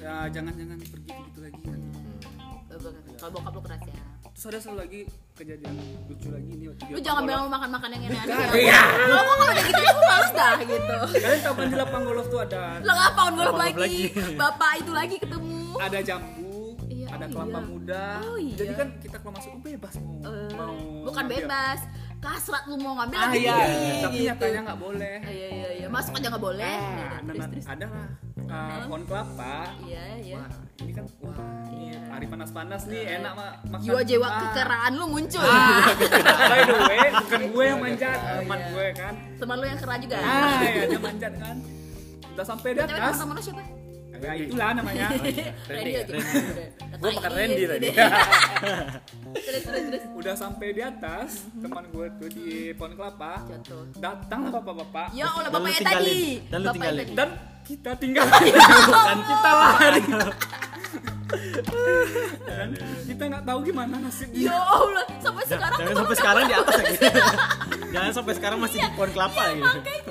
[0.00, 1.60] ya jangan-jangan pergi gitu lagi.
[3.16, 5.00] kalau bokap lu keras ya Terus ada satu lagi
[5.40, 5.74] kejadian
[6.04, 8.60] lucu lagi nih waktu lu lapang jangan bilang lu makan makan yang aneh-aneh Iya.
[8.68, 12.02] ya lo kok kalau udah gitu aku males dah gitu Kalian tahu kan di lapang
[12.04, 14.04] golf tuh ada lo ngapain golf Golf lagi lagi.
[14.36, 16.52] bapak itu lagi ketemu ada jambu,
[16.84, 17.64] Iya, ada oh kelapa iya.
[17.64, 18.04] muda.
[18.20, 18.52] Oh iya.
[18.54, 21.40] Jadi kan kita kalau masuk tuh bebas mau Eh, mau bukan ngambil.
[21.40, 21.80] bebas
[22.20, 24.26] kasrat lu mau ngambil Ah lagi iya, tinggi, tapi gitu.
[24.28, 25.16] nyatanya nggak boleh.
[25.24, 28.08] Iya iya iya masuk aja nggak boleh Ah, Iya, terus terus ada lah
[28.50, 29.54] uh, pohon kelapa.
[29.80, 32.00] iya iya Wah, ini kan wah, ini Iya.
[32.10, 33.80] hari panas-panas nih enak ma makan.
[33.80, 34.38] jiwa-jiwa Ah.
[34.44, 35.86] kekeraan lu muncul Ah,
[36.50, 38.68] by the way, bukan gue yang manjat, teman iya.
[38.68, 39.14] gue kan.
[39.36, 41.56] teman lu yang kera juga Ah, ya dia manjat kan.
[42.30, 43.14] Udah sampai di atas.
[43.16, 43.62] teman lu siapa
[44.20, 45.06] Ya itulah namanya.
[45.70, 46.14] Randy aja.
[46.96, 47.88] Gua makan Randy tadi.
[49.46, 50.02] terus terus terus.
[50.12, 53.40] Udah sampai di atas, teman gue tuh di pohon kelapa.
[53.46, 53.88] jatuh.
[53.96, 55.08] Datanglah bapak-bapak.
[55.12, 56.44] ya Allah bapaknya tadi.
[56.46, 57.00] Dan lu Bapaknya tinggalin.
[57.02, 57.16] tadi.
[57.16, 57.28] Dan
[57.60, 60.02] kita tinggal dan kita lari
[62.42, 62.68] dan
[63.06, 64.50] kita nggak tahu gimana ya nasibnya.
[64.50, 66.96] Allah sampai sekarang jangan sampai sekarang di atas lagi.
[67.90, 69.62] Jangan sampai sekarang masih di pohon kelapa gitu.
[69.62, 70.09] makanya terus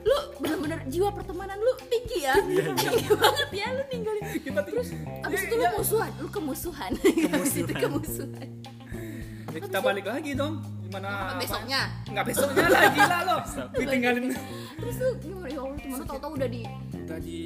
[0.00, 2.34] lu bener-bener jiwa pertemanan lu tinggi ya?
[2.40, 4.22] Tinggi banget ya lu ninggalin.
[4.34, 4.88] Kita terus
[5.22, 6.10] abis itu lu musuhan.
[6.16, 6.90] Lu kemusuhan.
[7.34, 8.48] Abis itu kemusuhan.
[9.50, 10.62] ya kita balik lagi dong.
[10.82, 11.38] Gimana?
[11.38, 11.86] besoknya?
[12.04, 13.36] Nggak besoknya lah gila lo.
[13.78, 14.24] Ditinggalin.
[14.74, 15.46] terus lu gimana?
[15.46, 16.60] Ya Allah temen lu tau-tau udah di
[17.00, 17.38] Udah di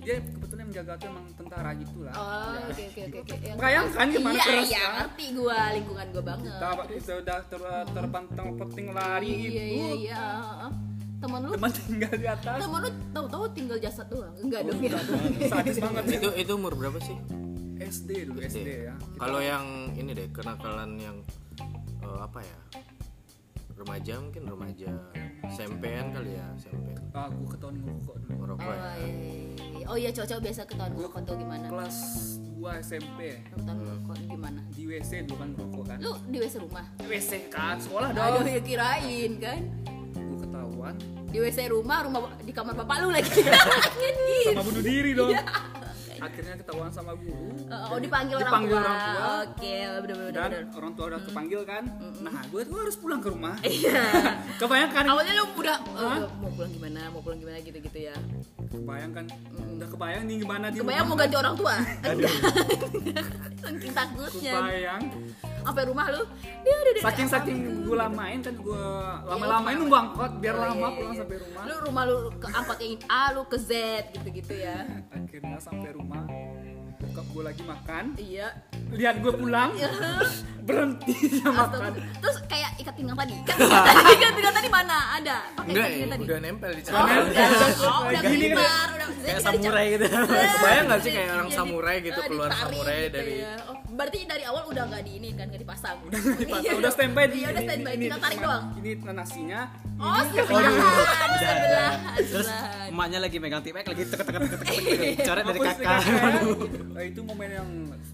[0.00, 2.14] dia kebetulan yang jaga tuh emang tentara gitu lah.
[2.14, 6.54] oh oke oke oke Yang- Bayangkan gimana iya keras, iya ngerti gua lingkungan gua banget.
[6.54, 9.58] Kita kita udah ter, terpantang penting lari iya gitu.
[9.58, 10.70] iya iya heeh.
[11.18, 12.58] Temen lu teman tinggal di atas.
[12.62, 14.34] Temen lu tahu-tahu tinggal jasad doang.
[14.38, 14.78] Enggak dong.
[14.80, 14.98] ya
[15.48, 16.16] sadis banget sih.
[16.16, 17.16] Itu itu umur berapa sih?
[17.78, 18.94] SD dulu SD ya.
[18.94, 21.16] Kita- Kalau yang ini deh kenakalan yang
[21.98, 22.58] eh, apa ya?
[23.74, 24.90] Remaja mungkin remaja.
[25.48, 26.92] SMP-an kali ya, SMP.
[27.14, 28.34] ah, aku ketahuan ngerokok dulu.
[28.36, 28.90] Merokok oh ya.
[29.00, 31.66] iya, oh iya cowok-cowok biasa ketahuan ngerokok tuh gimana?
[31.70, 31.96] Kelas
[32.52, 34.60] 2 SMP ketahuan ngerokok gimana?
[34.68, 35.98] Di WC dulu kan ngerokok kan.
[36.02, 36.84] Lu di WC rumah?
[37.00, 37.76] WC kan?
[37.78, 38.50] Sekolah Aduh dong.
[38.50, 39.60] ya kirain kan
[41.28, 43.30] di WC rumah rumah di kamar bapak lu lagi.
[44.48, 45.32] Sama bunuh diri dong.
[45.32, 45.44] Iya.
[46.18, 47.54] akhirnya ketahuan sama guru.
[47.70, 49.30] Oh dipanggil, Dipanggil orang tua, orang tua.
[49.46, 50.64] oke bener-bener dan bener.
[50.74, 51.84] orang tua udah kepanggil kan?
[52.18, 53.54] Nah gue tuh harus pulang ke rumah.
[53.62, 54.02] Iya.
[54.60, 58.16] Kebayangkan awalnya lu udah oh, mau pulang gimana mau pulang gimana gitu-gitu ya
[58.68, 59.24] kebayangkan
[59.78, 61.74] udah kebayang nih gimana di kebayang mau ganti orang tua?
[63.64, 64.54] Saking takutnya.
[64.60, 65.02] Kebayang.
[65.68, 66.22] Sampai rumah lu
[66.64, 68.84] dia udah saking saking gue lamain kan gue
[69.28, 71.20] lama-lamain nunggu angkot biar Oh, lama iya, pulang iya.
[71.20, 71.62] sampai rumah.
[71.68, 73.70] Lu rumah lu ke angkot yang A lu ke Z
[74.16, 74.78] gitu-gitu ya.
[75.16, 76.24] Akhirnya sampai rumah
[77.18, 78.48] bokap gue lagi makan iya
[78.94, 79.74] lihat gue pulang
[80.62, 81.90] berhenti dia makan
[82.22, 85.88] terus kayak ikat pinggang tadi kan ikat tadi ikat pinggang tadi mana ada pakai ikat
[85.90, 87.18] pinggang tadi udah nempel di oh celana.
[87.26, 87.48] udah
[87.82, 88.88] oh udah Gini kan.
[88.94, 93.16] udah kayak samurai gitu Kebayang nggak sih kayak orang samurai gitu, eh, keluar samurai gitu
[93.18, 93.52] dari- ya.
[93.66, 97.24] oh, berarti dari awal udah nggak di ini kan nggak dipasang udah Dipasang, udah standby
[97.26, 99.60] di iya udah standby tinggal tarik doang ini nasinya
[99.98, 101.30] oh sebelahan
[102.14, 102.48] terus
[102.88, 106.00] emaknya lagi megang tipek lagi tek tek tek tek tek coret dari kakak
[106.98, 107.68] Nah, itu momen yang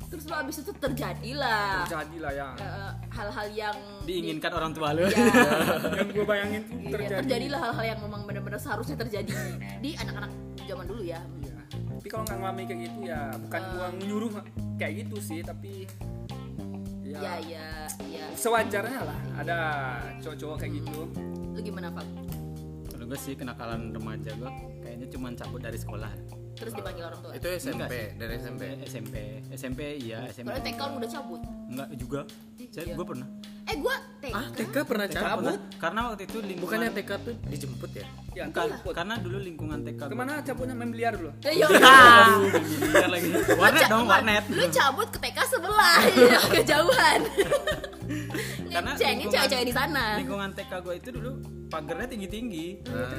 [0.06, 5.02] terus lo abis itu terjadilah terjadi lah ya eh, hal-hal yang diinginkan orang tua lu
[5.02, 5.14] Iya.
[5.98, 9.32] yang gue bayangin tuh Iya, terjadi terjadilah hal-hal yang memang benar-benar seharusnya terjadi
[9.78, 10.30] di anak-anak
[10.64, 11.20] zaman dulu ya.
[11.38, 11.56] Iya.
[11.94, 13.68] tapi kalau nggak ngalamin kayak gitu ya bukan Eh.
[13.70, 14.30] gua nyuruh
[14.74, 15.72] kayak gitu sih tapi
[17.02, 17.68] ya, Ya ya
[18.04, 18.24] ya.
[18.32, 19.58] sewajarnya lah ada
[20.18, 20.98] cowok-cowok kayak gitu
[21.50, 22.06] Lu gimana Pak?
[22.90, 26.08] kalau gue sih kenakalan remaja gue kayaknya cuma cabut dari sekolah
[26.54, 27.30] Terus dipanggil orang tua.
[27.34, 28.62] Itu SMP, Enggak dari SMP.
[28.64, 29.14] Eh, SMP
[29.50, 31.40] SMP iya SMP Kalau TK lu udah cabut.
[31.66, 32.20] enggak juga.
[32.54, 32.94] Eh, saya iya.
[32.94, 33.28] gue pernah.
[33.64, 35.56] Eh gua TK ah TK pernah cabut?
[35.80, 38.06] karena waktu itu lingkungan bukannya TK tuh dijemput ya?
[38.34, 40.74] Ya, Bukan, karena dulu lingkungan TK gua- Ke mana cabutnya?
[40.74, 41.30] Main biliar dulu?
[41.40, 43.28] Eh, ya Aduh, biliar lagi.
[43.54, 44.44] Warnet dong, warnet.
[44.48, 45.98] lu cabut ke TK sebelah.
[46.24, 47.20] Ya, kejauhan
[48.74, 51.30] Karena lingkungan- cewek-cewek di sana Lingkungan TK gue itu dulu
[51.66, 52.66] pagarnya tinggi-tinggi.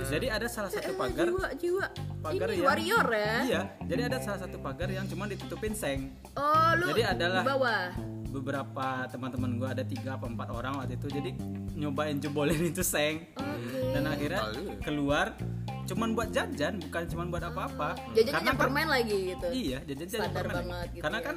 [0.05, 1.85] Jadi ada salah satu Eh, pagar jiwa jiwa
[2.21, 6.15] pagar ini yang warrior ya Iya, jadi ada salah satu pagar yang cuma ditutupin seng.
[6.33, 7.83] oh lu Jadi adalah- di bawah
[8.27, 11.31] Beberapa teman-teman gue ada tiga apa empat orang waktu itu, jadi
[11.73, 13.31] nyobain jebolin itu seng.
[13.31, 14.41] oke Dan akhirnya
[14.81, 15.39] keluar
[15.85, 17.95] cuman buat jajan, bukan cuman buat apa-apa.
[18.11, 20.55] jajannya Karena yang kan- permen lagi gitu Iya, jajan jajan permen.
[20.57, 21.25] banget gitu Karena ya.
[21.25, 21.35] kan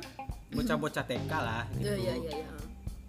[0.51, 1.65] bocah-bocah TK lah.
[1.73, 1.83] Gitu.
[1.83, 2.47] iya iya iya iya.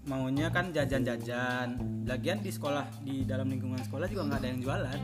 [0.03, 1.67] Maunya kan jajan-jajan.
[2.03, 4.99] Lagian di sekolah di dalam lingkungan sekolah juga nggak ada yang jualan.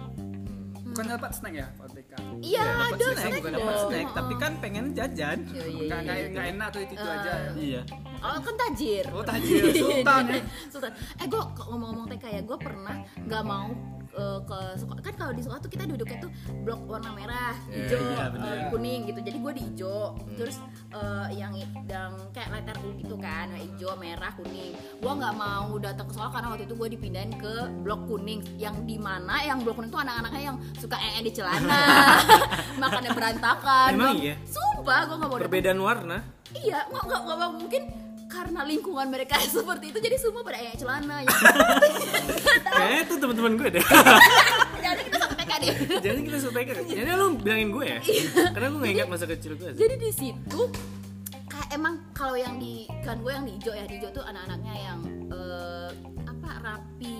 [0.85, 2.11] Bukan dapat snack ya Pak TK?
[2.39, 4.13] iya dapat ada snack, snack bukan dapat snack, Oh.
[4.15, 5.37] tapi kan pengen jajan.
[5.43, 6.27] Iya, iya, Nggak iya, iya.
[6.31, 7.31] nggak enak tuh itu, itu aja.
[7.51, 7.81] Iya.
[8.23, 9.05] Oh kan tajir.
[9.11, 9.63] Oh, tajir.
[9.75, 10.41] Sultan, ya.
[10.71, 10.91] Sultan.
[11.19, 13.69] Eh gue ngomong-ngomong TK ya, gue pernah nggak mau
[14.15, 15.01] eh, ke sekolah.
[15.01, 18.47] Kan kalau di sekolah tuh kita duduknya tuh blok warna merah, hijau, iya, bener.
[18.47, 19.19] eh, kuning gitu.
[19.21, 20.01] Jadi gue di hijau.
[20.33, 20.57] Terus
[20.89, 21.51] eh, yang
[21.85, 24.71] yang kayak letter U gitu kan, hijau, merah, kuning.
[24.97, 28.39] Gue nggak mau datang ke sekolah karena waktu itu gue dipindahin ke blok kuning.
[28.55, 31.83] Yang di mana yang blok kuning tuh anak-anaknya yang suka ee di celana,
[32.81, 33.89] makannya berantakan.
[33.91, 34.35] Emang Gua- iya?
[34.45, 36.17] Sumpah gue nggak mau perbedaan warna
[36.55, 37.83] Iya, nggak nggak mungkin
[38.35, 41.35] karena lingkungan mereka seperti itu jadi semua pada kayak celana ya.
[42.67, 43.85] kayaknya itu teman-teman gue deh
[44.85, 45.73] Jadi kita satu TK deh.
[45.97, 47.99] jadi kita suka TK jadi lu bilangin gue ya
[48.53, 49.79] karena gue nggak ingat masa kecil gue sih.
[49.81, 50.61] Jadi di situ
[51.49, 54.75] kayak emang kalau yang di kan gue yang di hijau ya di hijau tuh anak-anaknya
[54.77, 54.99] yang
[55.33, 55.89] eh,
[56.29, 57.17] apa rapi,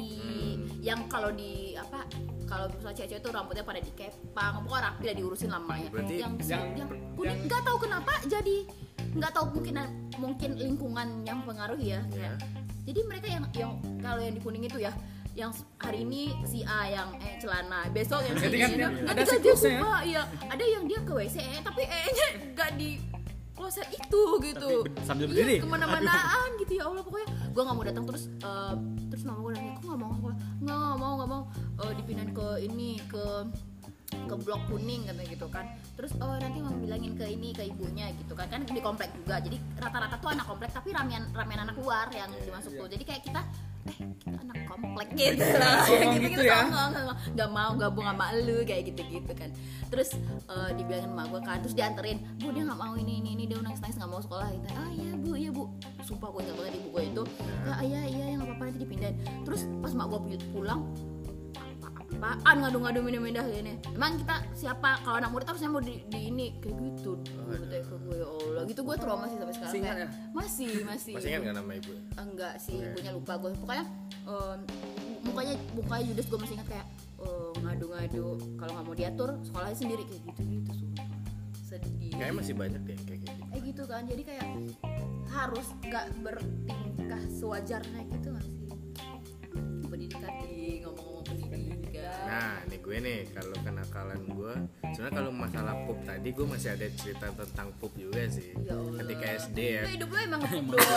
[0.86, 2.06] yang kalau di apa
[2.46, 5.90] kalau misalnya cewek-cewek tuh rambutnya pada dikepang, pokoknya rapi lah diurusin lamanya.
[5.90, 8.56] Berarti yang yang- yang kuning nggak tahu kenapa jadi
[9.16, 9.76] nggak tahu mungkin
[10.16, 12.00] mungkin lingkungan yang pengaruh ya.
[12.10, 12.38] kayak.
[12.86, 14.94] Jadi mereka yang yang kalau yang di kuning itu ya
[15.36, 19.82] yang hari ini si A yang eh celana, besok yang si nggak ada siklusnya ya?
[20.00, 22.90] Iya, ada yang dia ke WC eh, tapi eh-nya nggak di
[23.66, 24.70] kloset itu gitu.
[24.86, 25.56] Tapi sambil Iya, berdiri?
[25.58, 28.74] ke mana-manaan gitu ya Allah pokoknya gue nggak mau datang terus eh,
[29.10, 30.28] terus mama gue nanya kok nggak mau aku
[30.62, 31.44] nggak mau nggak mau.
[31.82, 33.26] Eh, dipindahin ke ini ke
[34.16, 35.66] ke blok kuning katanya gitu kan.
[35.98, 38.46] Terus oh nanti mau bilangin ke ini ke ibunya gitu kan.
[38.48, 39.42] Kan di komplek juga.
[39.42, 43.22] Jadi rata-rata tuh anak komplek tapi ramean ramean anak luar yang dimasuk tuh jadi kayak
[43.26, 43.42] kita
[43.86, 45.86] eh kita anak komplek gitu lah.
[45.86, 46.66] Ngomong gitu ya?
[46.66, 49.50] nggak nggak nggak nggak mau gabung sama lu kayak gitu gitu kan.
[49.94, 50.10] Terus
[50.50, 51.58] eh, dibilangin sama gue kan.
[51.62, 54.48] Terus dianterin bu dia nggak mau ini ini ini dia nangis nangis nggak mau sekolah.
[54.50, 54.68] Gitu.
[54.74, 55.64] Ah iya bu iya bu.
[56.02, 57.24] Sumpah gue ingat banget ibu gue itu.
[57.70, 59.16] Ah iya iya yang apa apa nanti dipindahin.
[59.46, 60.20] Terus pas mak gue
[60.50, 60.82] pulang
[62.26, 64.98] apaan ngadu-ngadu minum-minum gini emang kita siapa?
[65.06, 67.22] Kalau anak murid harusnya mau di, di ini kayak gitu.
[67.22, 68.64] Gue kata ke gue ya Allah.
[68.66, 69.70] Gitu gue trauma sih sampai sekarang.
[69.70, 70.32] Masih ingat Kayak, ya?
[70.34, 71.14] masih masih.
[71.14, 73.86] Masih ingat nggak nama ibu enggak sih ibunya lupa gue pokoknya
[74.26, 74.60] em,
[75.26, 76.88] mukanya mukanya Judas gue masih ingat kayak
[77.22, 78.26] eh, ngadu-ngadu.
[78.58, 80.04] Kalau nggak mau diatur sekolahnya sendiri.
[80.10, 81.08] Kayak gitu gitu sumpah.
[81.66, 82.12] Sedih.
[82.16, 83.42] Kayaknya masih banyak deh kayak gitu.
[83.54, 84.02] Eh gitu kan.
[84.10, 84.46] Jadi kayak
[85.30, 88.54] harus nggak bertingkah sewajarnya gitu nggak sih?
[89.86, 91.15] Pendidikan ngomong-ngomong pendidikan
[92.26, 94.54] Nah, nih gue nih kalau kenakalan gue,
[94.94, 98.54] sebenarnya kalau masalah pup tadi gue masih ada cerita tentang pup juga sih.
[98.66, 99.00] Ya Allah.
[99.04, 99.84] Ketika SD ya.
[99.86, 100.96] Lu hidup lu emang ngepup doang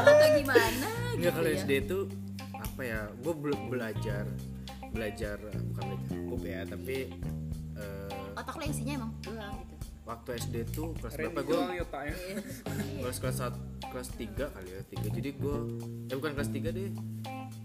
[0.00, 1.98] atau gimana Enggak gitu kalau ya SD itu
[2.56, 3.00] apa ya?
[3.20, 3.34] Gue
[3.68, 4.24] belajar
[4.90, 5.36] belajar
[5.70, 6.96] bukan belajar pup ya, tapi
[7.78, 11.54] eh, otak lu isinya emang doang gitu waktu SD tuh kelas berapa gue?
[11.54, 12.14] doang ya otaknya.
[12.98, 13.54] Kelas kelas sat,
[13.94, 15.16] kelas 3 kali ya, 3.
[15.22, 15.56] Jadi gue
[16.10, 16.90] eh bukan kelas 3 deh.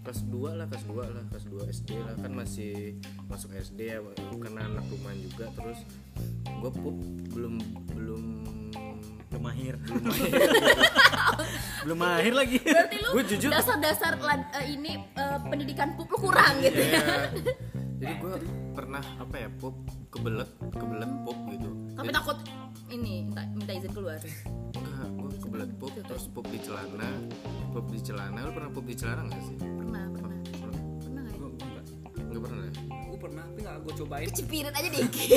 [0.06, 2.14] Kelas 2 lah, kelas 2 lah, kelas 2 SD lah.
[2.14, 2.94] Kan masih
[3.26, 3.98] masuk SD ya
[4.38, 5.50] karena anak rumahan juga.
[5.50, 5.82] Terus
[6.46, 6.96] gue pup
[7.34, 7.54] belum
[7.90, 8.22] belum
[9.26, 9.74] belum mahir.
[9.82, 10.30] Belum mahir.
[11.82, 12.58] Belum mahir lagi.
[12.62, 14.14] Berarti lu Gua jujur- dasar-dasar
[14.62, 17.02] eh, ini eh, pendidikan pup lu kurang gitu ya?
[17.02, 17.02] Iya.
[17.96, 18.34] jadi gue
[18.76, 19.74] pernah apa ya pup
[20.14, 21.70] kebelet kebelet pup gitu.
[21.98, 22.38] Tapi takut
[22.94, 24.22] ini minta, minta izin keluar.
[24.22, 25.10] Enggak
[25.56, 27.10] gue kebelet pup terus pup di celana.
[27.72, 29.56] Pup di celana lu pernah pup di celana nggak sih?
[29.56, 30.80] Pernah pernah pernah.
[31.00, 31.22] pernah.
[31.32, 31.82] Nggak ya?
[32.20, 32.40] Enggak.
[32.44, 32.72] pernah ya?
[33.16, 34.26] Pernah tapi nggak gue cobain.
[34.28, 35.28] kecipirit aja dikit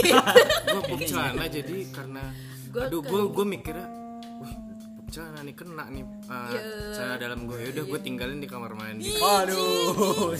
[0.67, 2.23] gue pup celana jadi karena
[2.69, 3.87] Gua aduh gue gue mikirnya
[4.43, 4.53] wih
[4.99, 6.61] pup celana nih kena nih uh, Ya.
[6.93, 9.15] celana dalam gue yaudah gue tinggalin di kamar mandi.
[9.15, 10.35] Aduh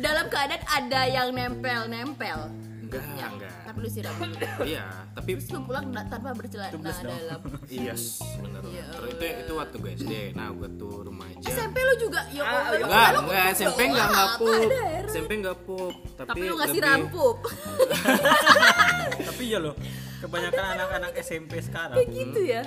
[0.00, 2.48] dalam keadaan ada yang nempel-nempel
[2.88, 3.52] enggak Ya, enggak.
[3.68, 4.14] Tapi lu siram
[4.64, 7.40] iya tapi terus lu pulang tanpa bercelana dalam
[7.78, 7.94] iya
[8.40, 12.20] bener Ya terus itu itu waktu gue SD nah gue tuh remaja SMP lu juga?
[12.32, 14.70] Ya Allah, Enggak, lu enggak, pup SMP enggak enggak pup.
[15.08, 17.38] SMP enggak pup, tapi, tapi lu ngasih lebih- rampup
[19.28, 19.74] tapi ya loh
[20.18, 22.62] kebanyakan anak-anak SMP sekarang kayak gitu ya?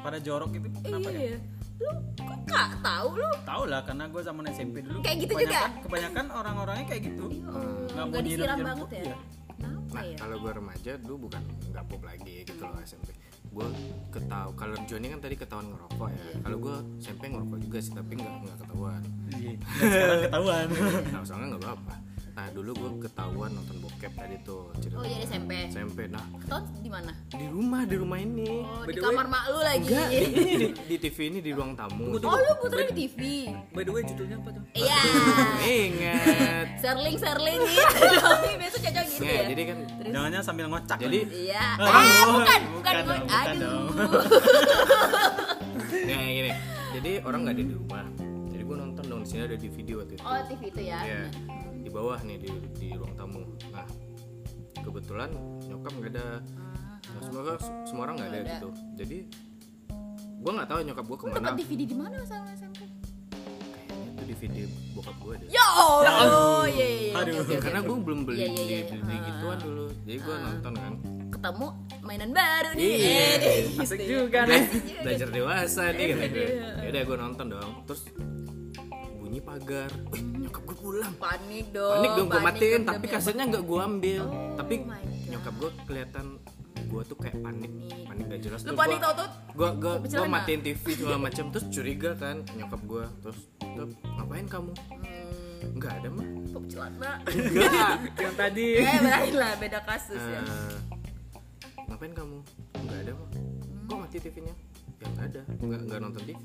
[0.00, 1.18] pada jorok itu kenapa iya.
[1.18, 1.38] ya ya
[1.80, 1.90] lu
[2.20, 4.98] kok kak tahu lu Tahu lah karena gue zaman SMP dulu.
[5.00, 7.24] Kayak gitu kebanyakan, Kebanyakan orang-orangnya kayak gitu.
[7.32, 9.16] Nggak mau nggak disiram banget ya iya.
[9.56, 13.08] kenapa Nah, ya kalau gue remaja dulu bukan nggak pop lagi gitu loh SMP.
[13.50, 13.66] Gue
[14.14, 16.22] ketahu kalau Joni kan tadi ketahuan ngerokok ya.
[16.46, 19.02] Kalau gue SMP ngerokok juga sih, tapi nggak nggak ketahuan.
[19.34, 19.52] Iya.
[19.58, 20.66] Dan sekarang ketahuan.
[21.10, 21.94] Nah, soalnya nggak apa-apa.
[22.30, 24.96] Nah, dulu gue ketahuan nonton bokep tadi tuh cerita.
[24.96, 25.98] oh jadi SMP SMP.
[26.06, 28.48] Nah, Tahun di mana di rumah di rumah ini.
[28.60, 31.18] oh By di the way- kamar mak lu lagi Enggak, di, ini di, di TV
[31.26, 32.04] ini di ruang tamu.
[32.08, 33.20] oh lu putra di TV
[33.68, 35.00] by the way judulnya apa tuh iya
[35.84, 36.66] Ingat.
[36.78, 38.06] serling serling gitu
[38.56, 40.98] biasa cocok gitu Nggak, ya jadi kan terus Jangannya sambil ngocak.
[40.98, 43.86] jadi iya Oh, eh bukan, bukan bukan bukan gue dong, bukan aduh dong.
[46.06, 46.50] ya gini.
[46.90, 48.04] Jadi orang nggak ada di rumah.
[48.50, 50.22] Jadi gue nonton dong di sini ada DVD waktu itu.
[50.22, 51.22] oh TV itu ya Iya.
[51.80, 53.42] Di bawah nih di di ruang tamu.
[53.68, 53.86] Nah,
[54.76, 55.30] kebetulan
[55.62, 56.26] nyokap nggak ada.
[57.02, 57.42] Nah, semua
[57.84, 58.54] semua orang nggak ada Nggak ada.
[58.54, 58.68] gitu.
[58.96, 59.18] Jadi
[60.40, 61.40] gue nggak tahu nyokap gue lu ke mana.
[61.42, 64.56] dapat DVD di mana sama SMP Kayaknya itu DVD
[64.92, 65.48] bokap gue deh.
[65.50, 67.12] ya Allah iya iya iya.
[67.14, 67.34] Aduh.
[67.36, 67.54] Oke, oke.
[67.60, 68.80] Karena gue belum beli Iya, iya, beli, iya.
[69.00, 69.86] beli gituan dulu.
[70.02, 70.94] Jadi gue nonton kan.
[71.30, 71.66] ketemu
[72.02, 73.24] mainan baru nih Iya.
[73.38, 74.08] Gitu asik ya.
[74.10, 74.62] juga nih
[75.00, 76.08] belajar dewasa nih.
[76.10, 76.68] Iya.
[76.78, 77.72] Ya udah gue nonton dong.
[77.86, 78.00] Terus
[79.30, 79.90] bunyi pagar.
[80.10, 81.12] Wih, nyokap gue pulang.
[81.14, 84.22] panik dong panik dong gue matiin tapi kasetnya nggak gue ambil.
[84.26, 84.74] Oh tapi
[85.30, 86.26] nyokap gue kelihatan
[86.82, 87.70] gue tuh kayak panik
[88.10, 88.24] panik.
[88.26, 88.60] gak jelas.
[88.66, 92.80] Lu panik gua- tau-tau gue gue gue matiin TV segala macam terus curiga kan nyokap
[92.82, 93.86] gue terus "Tuh,
[94.18, 94.72] ngapain kamu?
[94.74, 98.66] Hmm, nggak ada mah pop celana enggak yang tadi.
[98.82, 100.42] Eh berarti lah beda kasus ya.
[100.42, 100.74] Eh,
[101.86, 102.38] ngapain kamu?
[102.82, 103.28] Nggak ada mah
[103.86, 104.54] kok mati TV-nya
[104.98, 105.42] ya nggak ada.
[105.62, 106.42] Nggak nggak nonton TV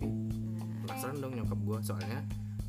[0.86, 2.22] penasaran dong nyokap gue soalnya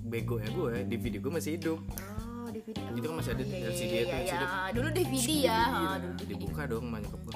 [0.06, 1.78] bego ya gue DVD gue masih hidup.
[1.90, 4.38] Oh DVD Itu kan masih ada Iya, iya, LCD iya, itu, iya, LCD.
[4.38, 4.48] iya.
[4.70, 5.58] dulu DVD ya.
[5.58, 7.34] Ha, dulu DVD dibuka dong nyokap gue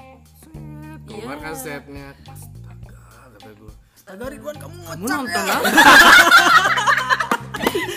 [1.04, 1.44] keluar Iya.
[1.44, 2.06] kasetnya.
[2.24, 2.98] Astaga
[3.34, 5.52] kata gue Astaga Ridwan kamu kamu ngocak nonton ya.
[5.52, 5.68] apa?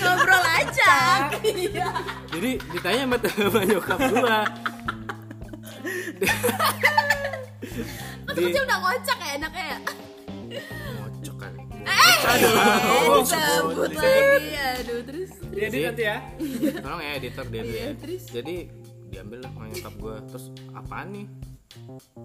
[0.04, 0.94] Ngobrol aja.
[1.42, 1.88] Iya.
[2.28, 4.38] Jadi ditanya sama, sama nyokap gue
[8.24, 9.78] Pas kecil udah ngocak ya enaknya ya
[11.84, 14.50] ngocok kan eh disebut lagi.
[14.74, 16.17] Aduh terus dia di nanti ya.
[16.80, 17.89] Tolong ya editor dia Iya, ya.
[17.96, 18.24] terus?
[18.28, 18.56] jadi
[19.08, 21.26] diambil lah nyokap gue terus apaan nih?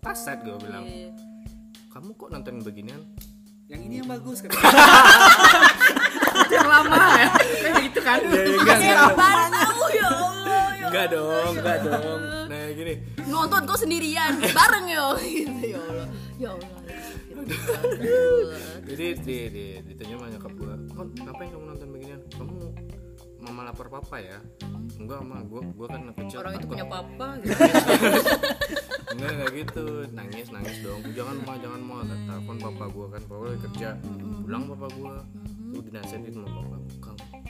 [0.00, 0.84] Kaset gue bilang.
[0.84, 1.10] Iya.
[1.88, 3.02] kamu kok nonton beginian?
[3.66, 4.48] Yang ini yang bagus kan
[6.48, 7.28] yang lama ya?
[7.60, 8.18] Kayak gitu kan?
[8.22, 12.20] Enggak enggak Apaan kamu ya Allah ya enggak dong enggak dong.
[12.48, 12.94] Nah gini.
[13.26, 15.06] Nonton kok sendirian bareng yo.
[15.20, 16.06] Gitu ya Allah.
[16.38, 16.70] Ya Allah.
[16.70, 16.77] Aduh.
[18.88, 22.20] Jadi di, di, ditanya sama nyokap gue kok ngapain kamu nonton beginian?
[22.34, 22.56] Kamu
[23.38, 24.38] mama lapar papa ya?
[24.98, 26.38] Enggak mah gue gue kan anak kecil.
[26.42, 27.54] Orang itu punya papa gitu.
[29.14, 29.84] enggak enggak gitu.
[30.12, 31.00] Nangis nangis dong.
[31.14, 33.88] Jangan mau jangan mau telepon papa gue kan papa lagi kerja.
[34.42, 35.14] Pulang papa gue
[35.68, 36.76] tuh dinasihatin sama papa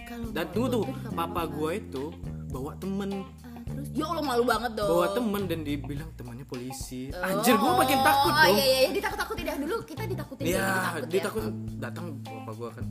[0.09, 2.05] kamu dan tuh kamar papa gue itu
[2.49, 3.29] bawa temen
[3.69, 7.99] terus ya Allah malu banget dong bawa temen dan dibilang temannya polisi anjir gue makin
[8.01, 11.43] takut oh, dong iya iya iya, ditakut takutin ya dulu kita ditakutin Iya, dulu, ditakut
[11.45, 11.79] dia ya.
[11.83, 12.87] datang bapak gua kan.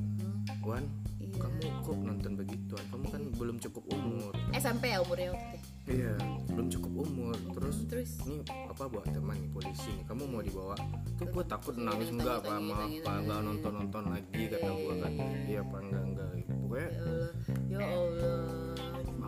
[0.62, 0.84] Wan,
[1.18, 1.32] Iya.
[1.40, 2.86] kamu kok nonton begituan?
[2.92, 4.32] Kamu kan belum cukup umur.
[4.52, 6.14] SMP ya umurnya waktu itu Iya,
[6.52, 7.36] belum cukup umur.
[7.56, 10.04] Terus terus ini apa bawa teman nih polisi nih.
[10.04, 10.76] Kamu mau dibawa?
[11.16, 15.12] Tuh gua takut nangis enggak apa tangis, apa enggak nonton nonton lagi kata gua kan.
[15.48, 16.30] Iya apa enggak enggak.
[16.52, 17.32] Pokoknya ya Allah
[17.72, 18.57] ya Allah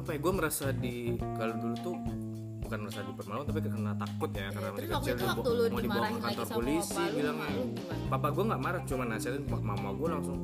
[0.09, 1.93] apa ya gua merasa di kalau dulu tuh
[2.65, 6.05] bukan merasa dipermalukan tapi karena takut ya karena masih kecil itu waktu lu mau dibawa
[6.09, 7.45] ke kantor polisi gimana?
[8.09, 10.37] papa gue nggak marah cuma nasihatin mama gue langsung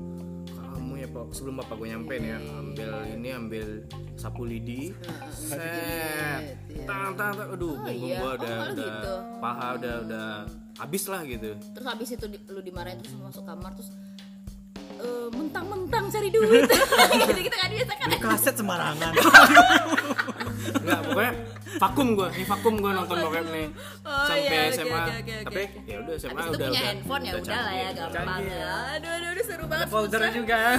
[0.53, 3.65] kamu ya pak sebelum bapak gue nyampe nih ya ambil ini ambil
[4.21, 4.93] sapu lidi
[5.33, 6.85] set iya.
[6.85, 8.21] tang tang tang aduh Oh, punggung iya.
[8.21, 9.13] gue Oh, udah udah gitu.
[9.41, 10.27] paha udah udah
[10.77, 13.89] habis lah gitu terus habis itu lu dimarahin terus masuk kamar terus
[16.15, 16.63] cari duit
[17.21, 19.13] gitu kita kan biasa kan Kaset sembarangan.
[20.75, 21.33] Enggak, pokoknya
[21.75, 23.67] vakum gue nih vakum gue nonton bokep nih
[24.01, 26.69] Oh, sampai iya, SMA oke, oke, oke, tapi ya udah SMA Habis itu udah punya
[26.71, 28.55] udah handphone ya udah lah ya gampang ya.
[28.55, 28.73] ya.
[28.95, 29.87] Aduh aduh aduh seru banget.
[29.89, 30.31] susah.
[30.31, 30.57] juga.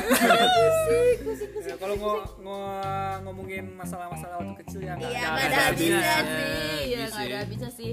[1.67, 5.99] Ya, kalau ngo, ngo- ngomongin masalah-masalah waktu kecil ya nggak Iya nggak nggak ada habisnya
[5.99, 6.15] habisnya.
[6.23, 7.91] sih, iya Habis nggak ada habisnya sih.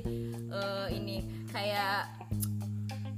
[0.47, 1.15] Eh, ini
[1.49, 1.97] kayak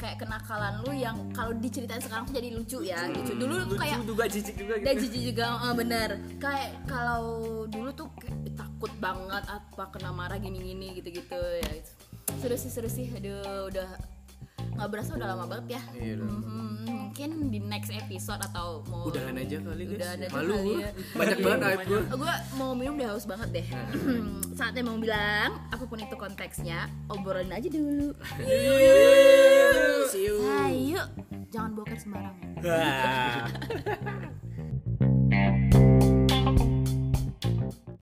[0.05, 3.97] kayak kenakalan lu yang kalau diceritain sekarang tuh jadi lucu ya lucu dulu tuh kayak
[4.05, 4.85] juga jijik juga gitu.
[4.85, 6.09] dan jijik juga eh, bener.
[6.37, 7.25] Kayak kalau
[7.65, 11.71] dulu tuh kayak takut banget apa kena marah gini-gini gitu-gitu ya.
[12.37, 13.09] Seru sih seru sih.
[13.17, 13.89] Aduh udah
[14.77, 15.81] nggak berasa udah lama banget ya.
[15.95, 19.97] Iya, udah Mhm, mungkin di next episode atau mau udahan aja kali guys.
[19.97, 20.53] Udahan aja malu.
[20.53, 20.89] kali ya.
[21.19, 23.67] banyak banget aib gue gue mau minum udah haus banget deh.
[24.59, 28.15] Saatnya mau bilang apa pun itu konteksnya obrolin aja dulu
[30.11, 30.41] See you.
[30.45, 31.03] Ayo,
[31.53, 32.61] jangan boker sembarangan.
[32.63, 33.45] Wah.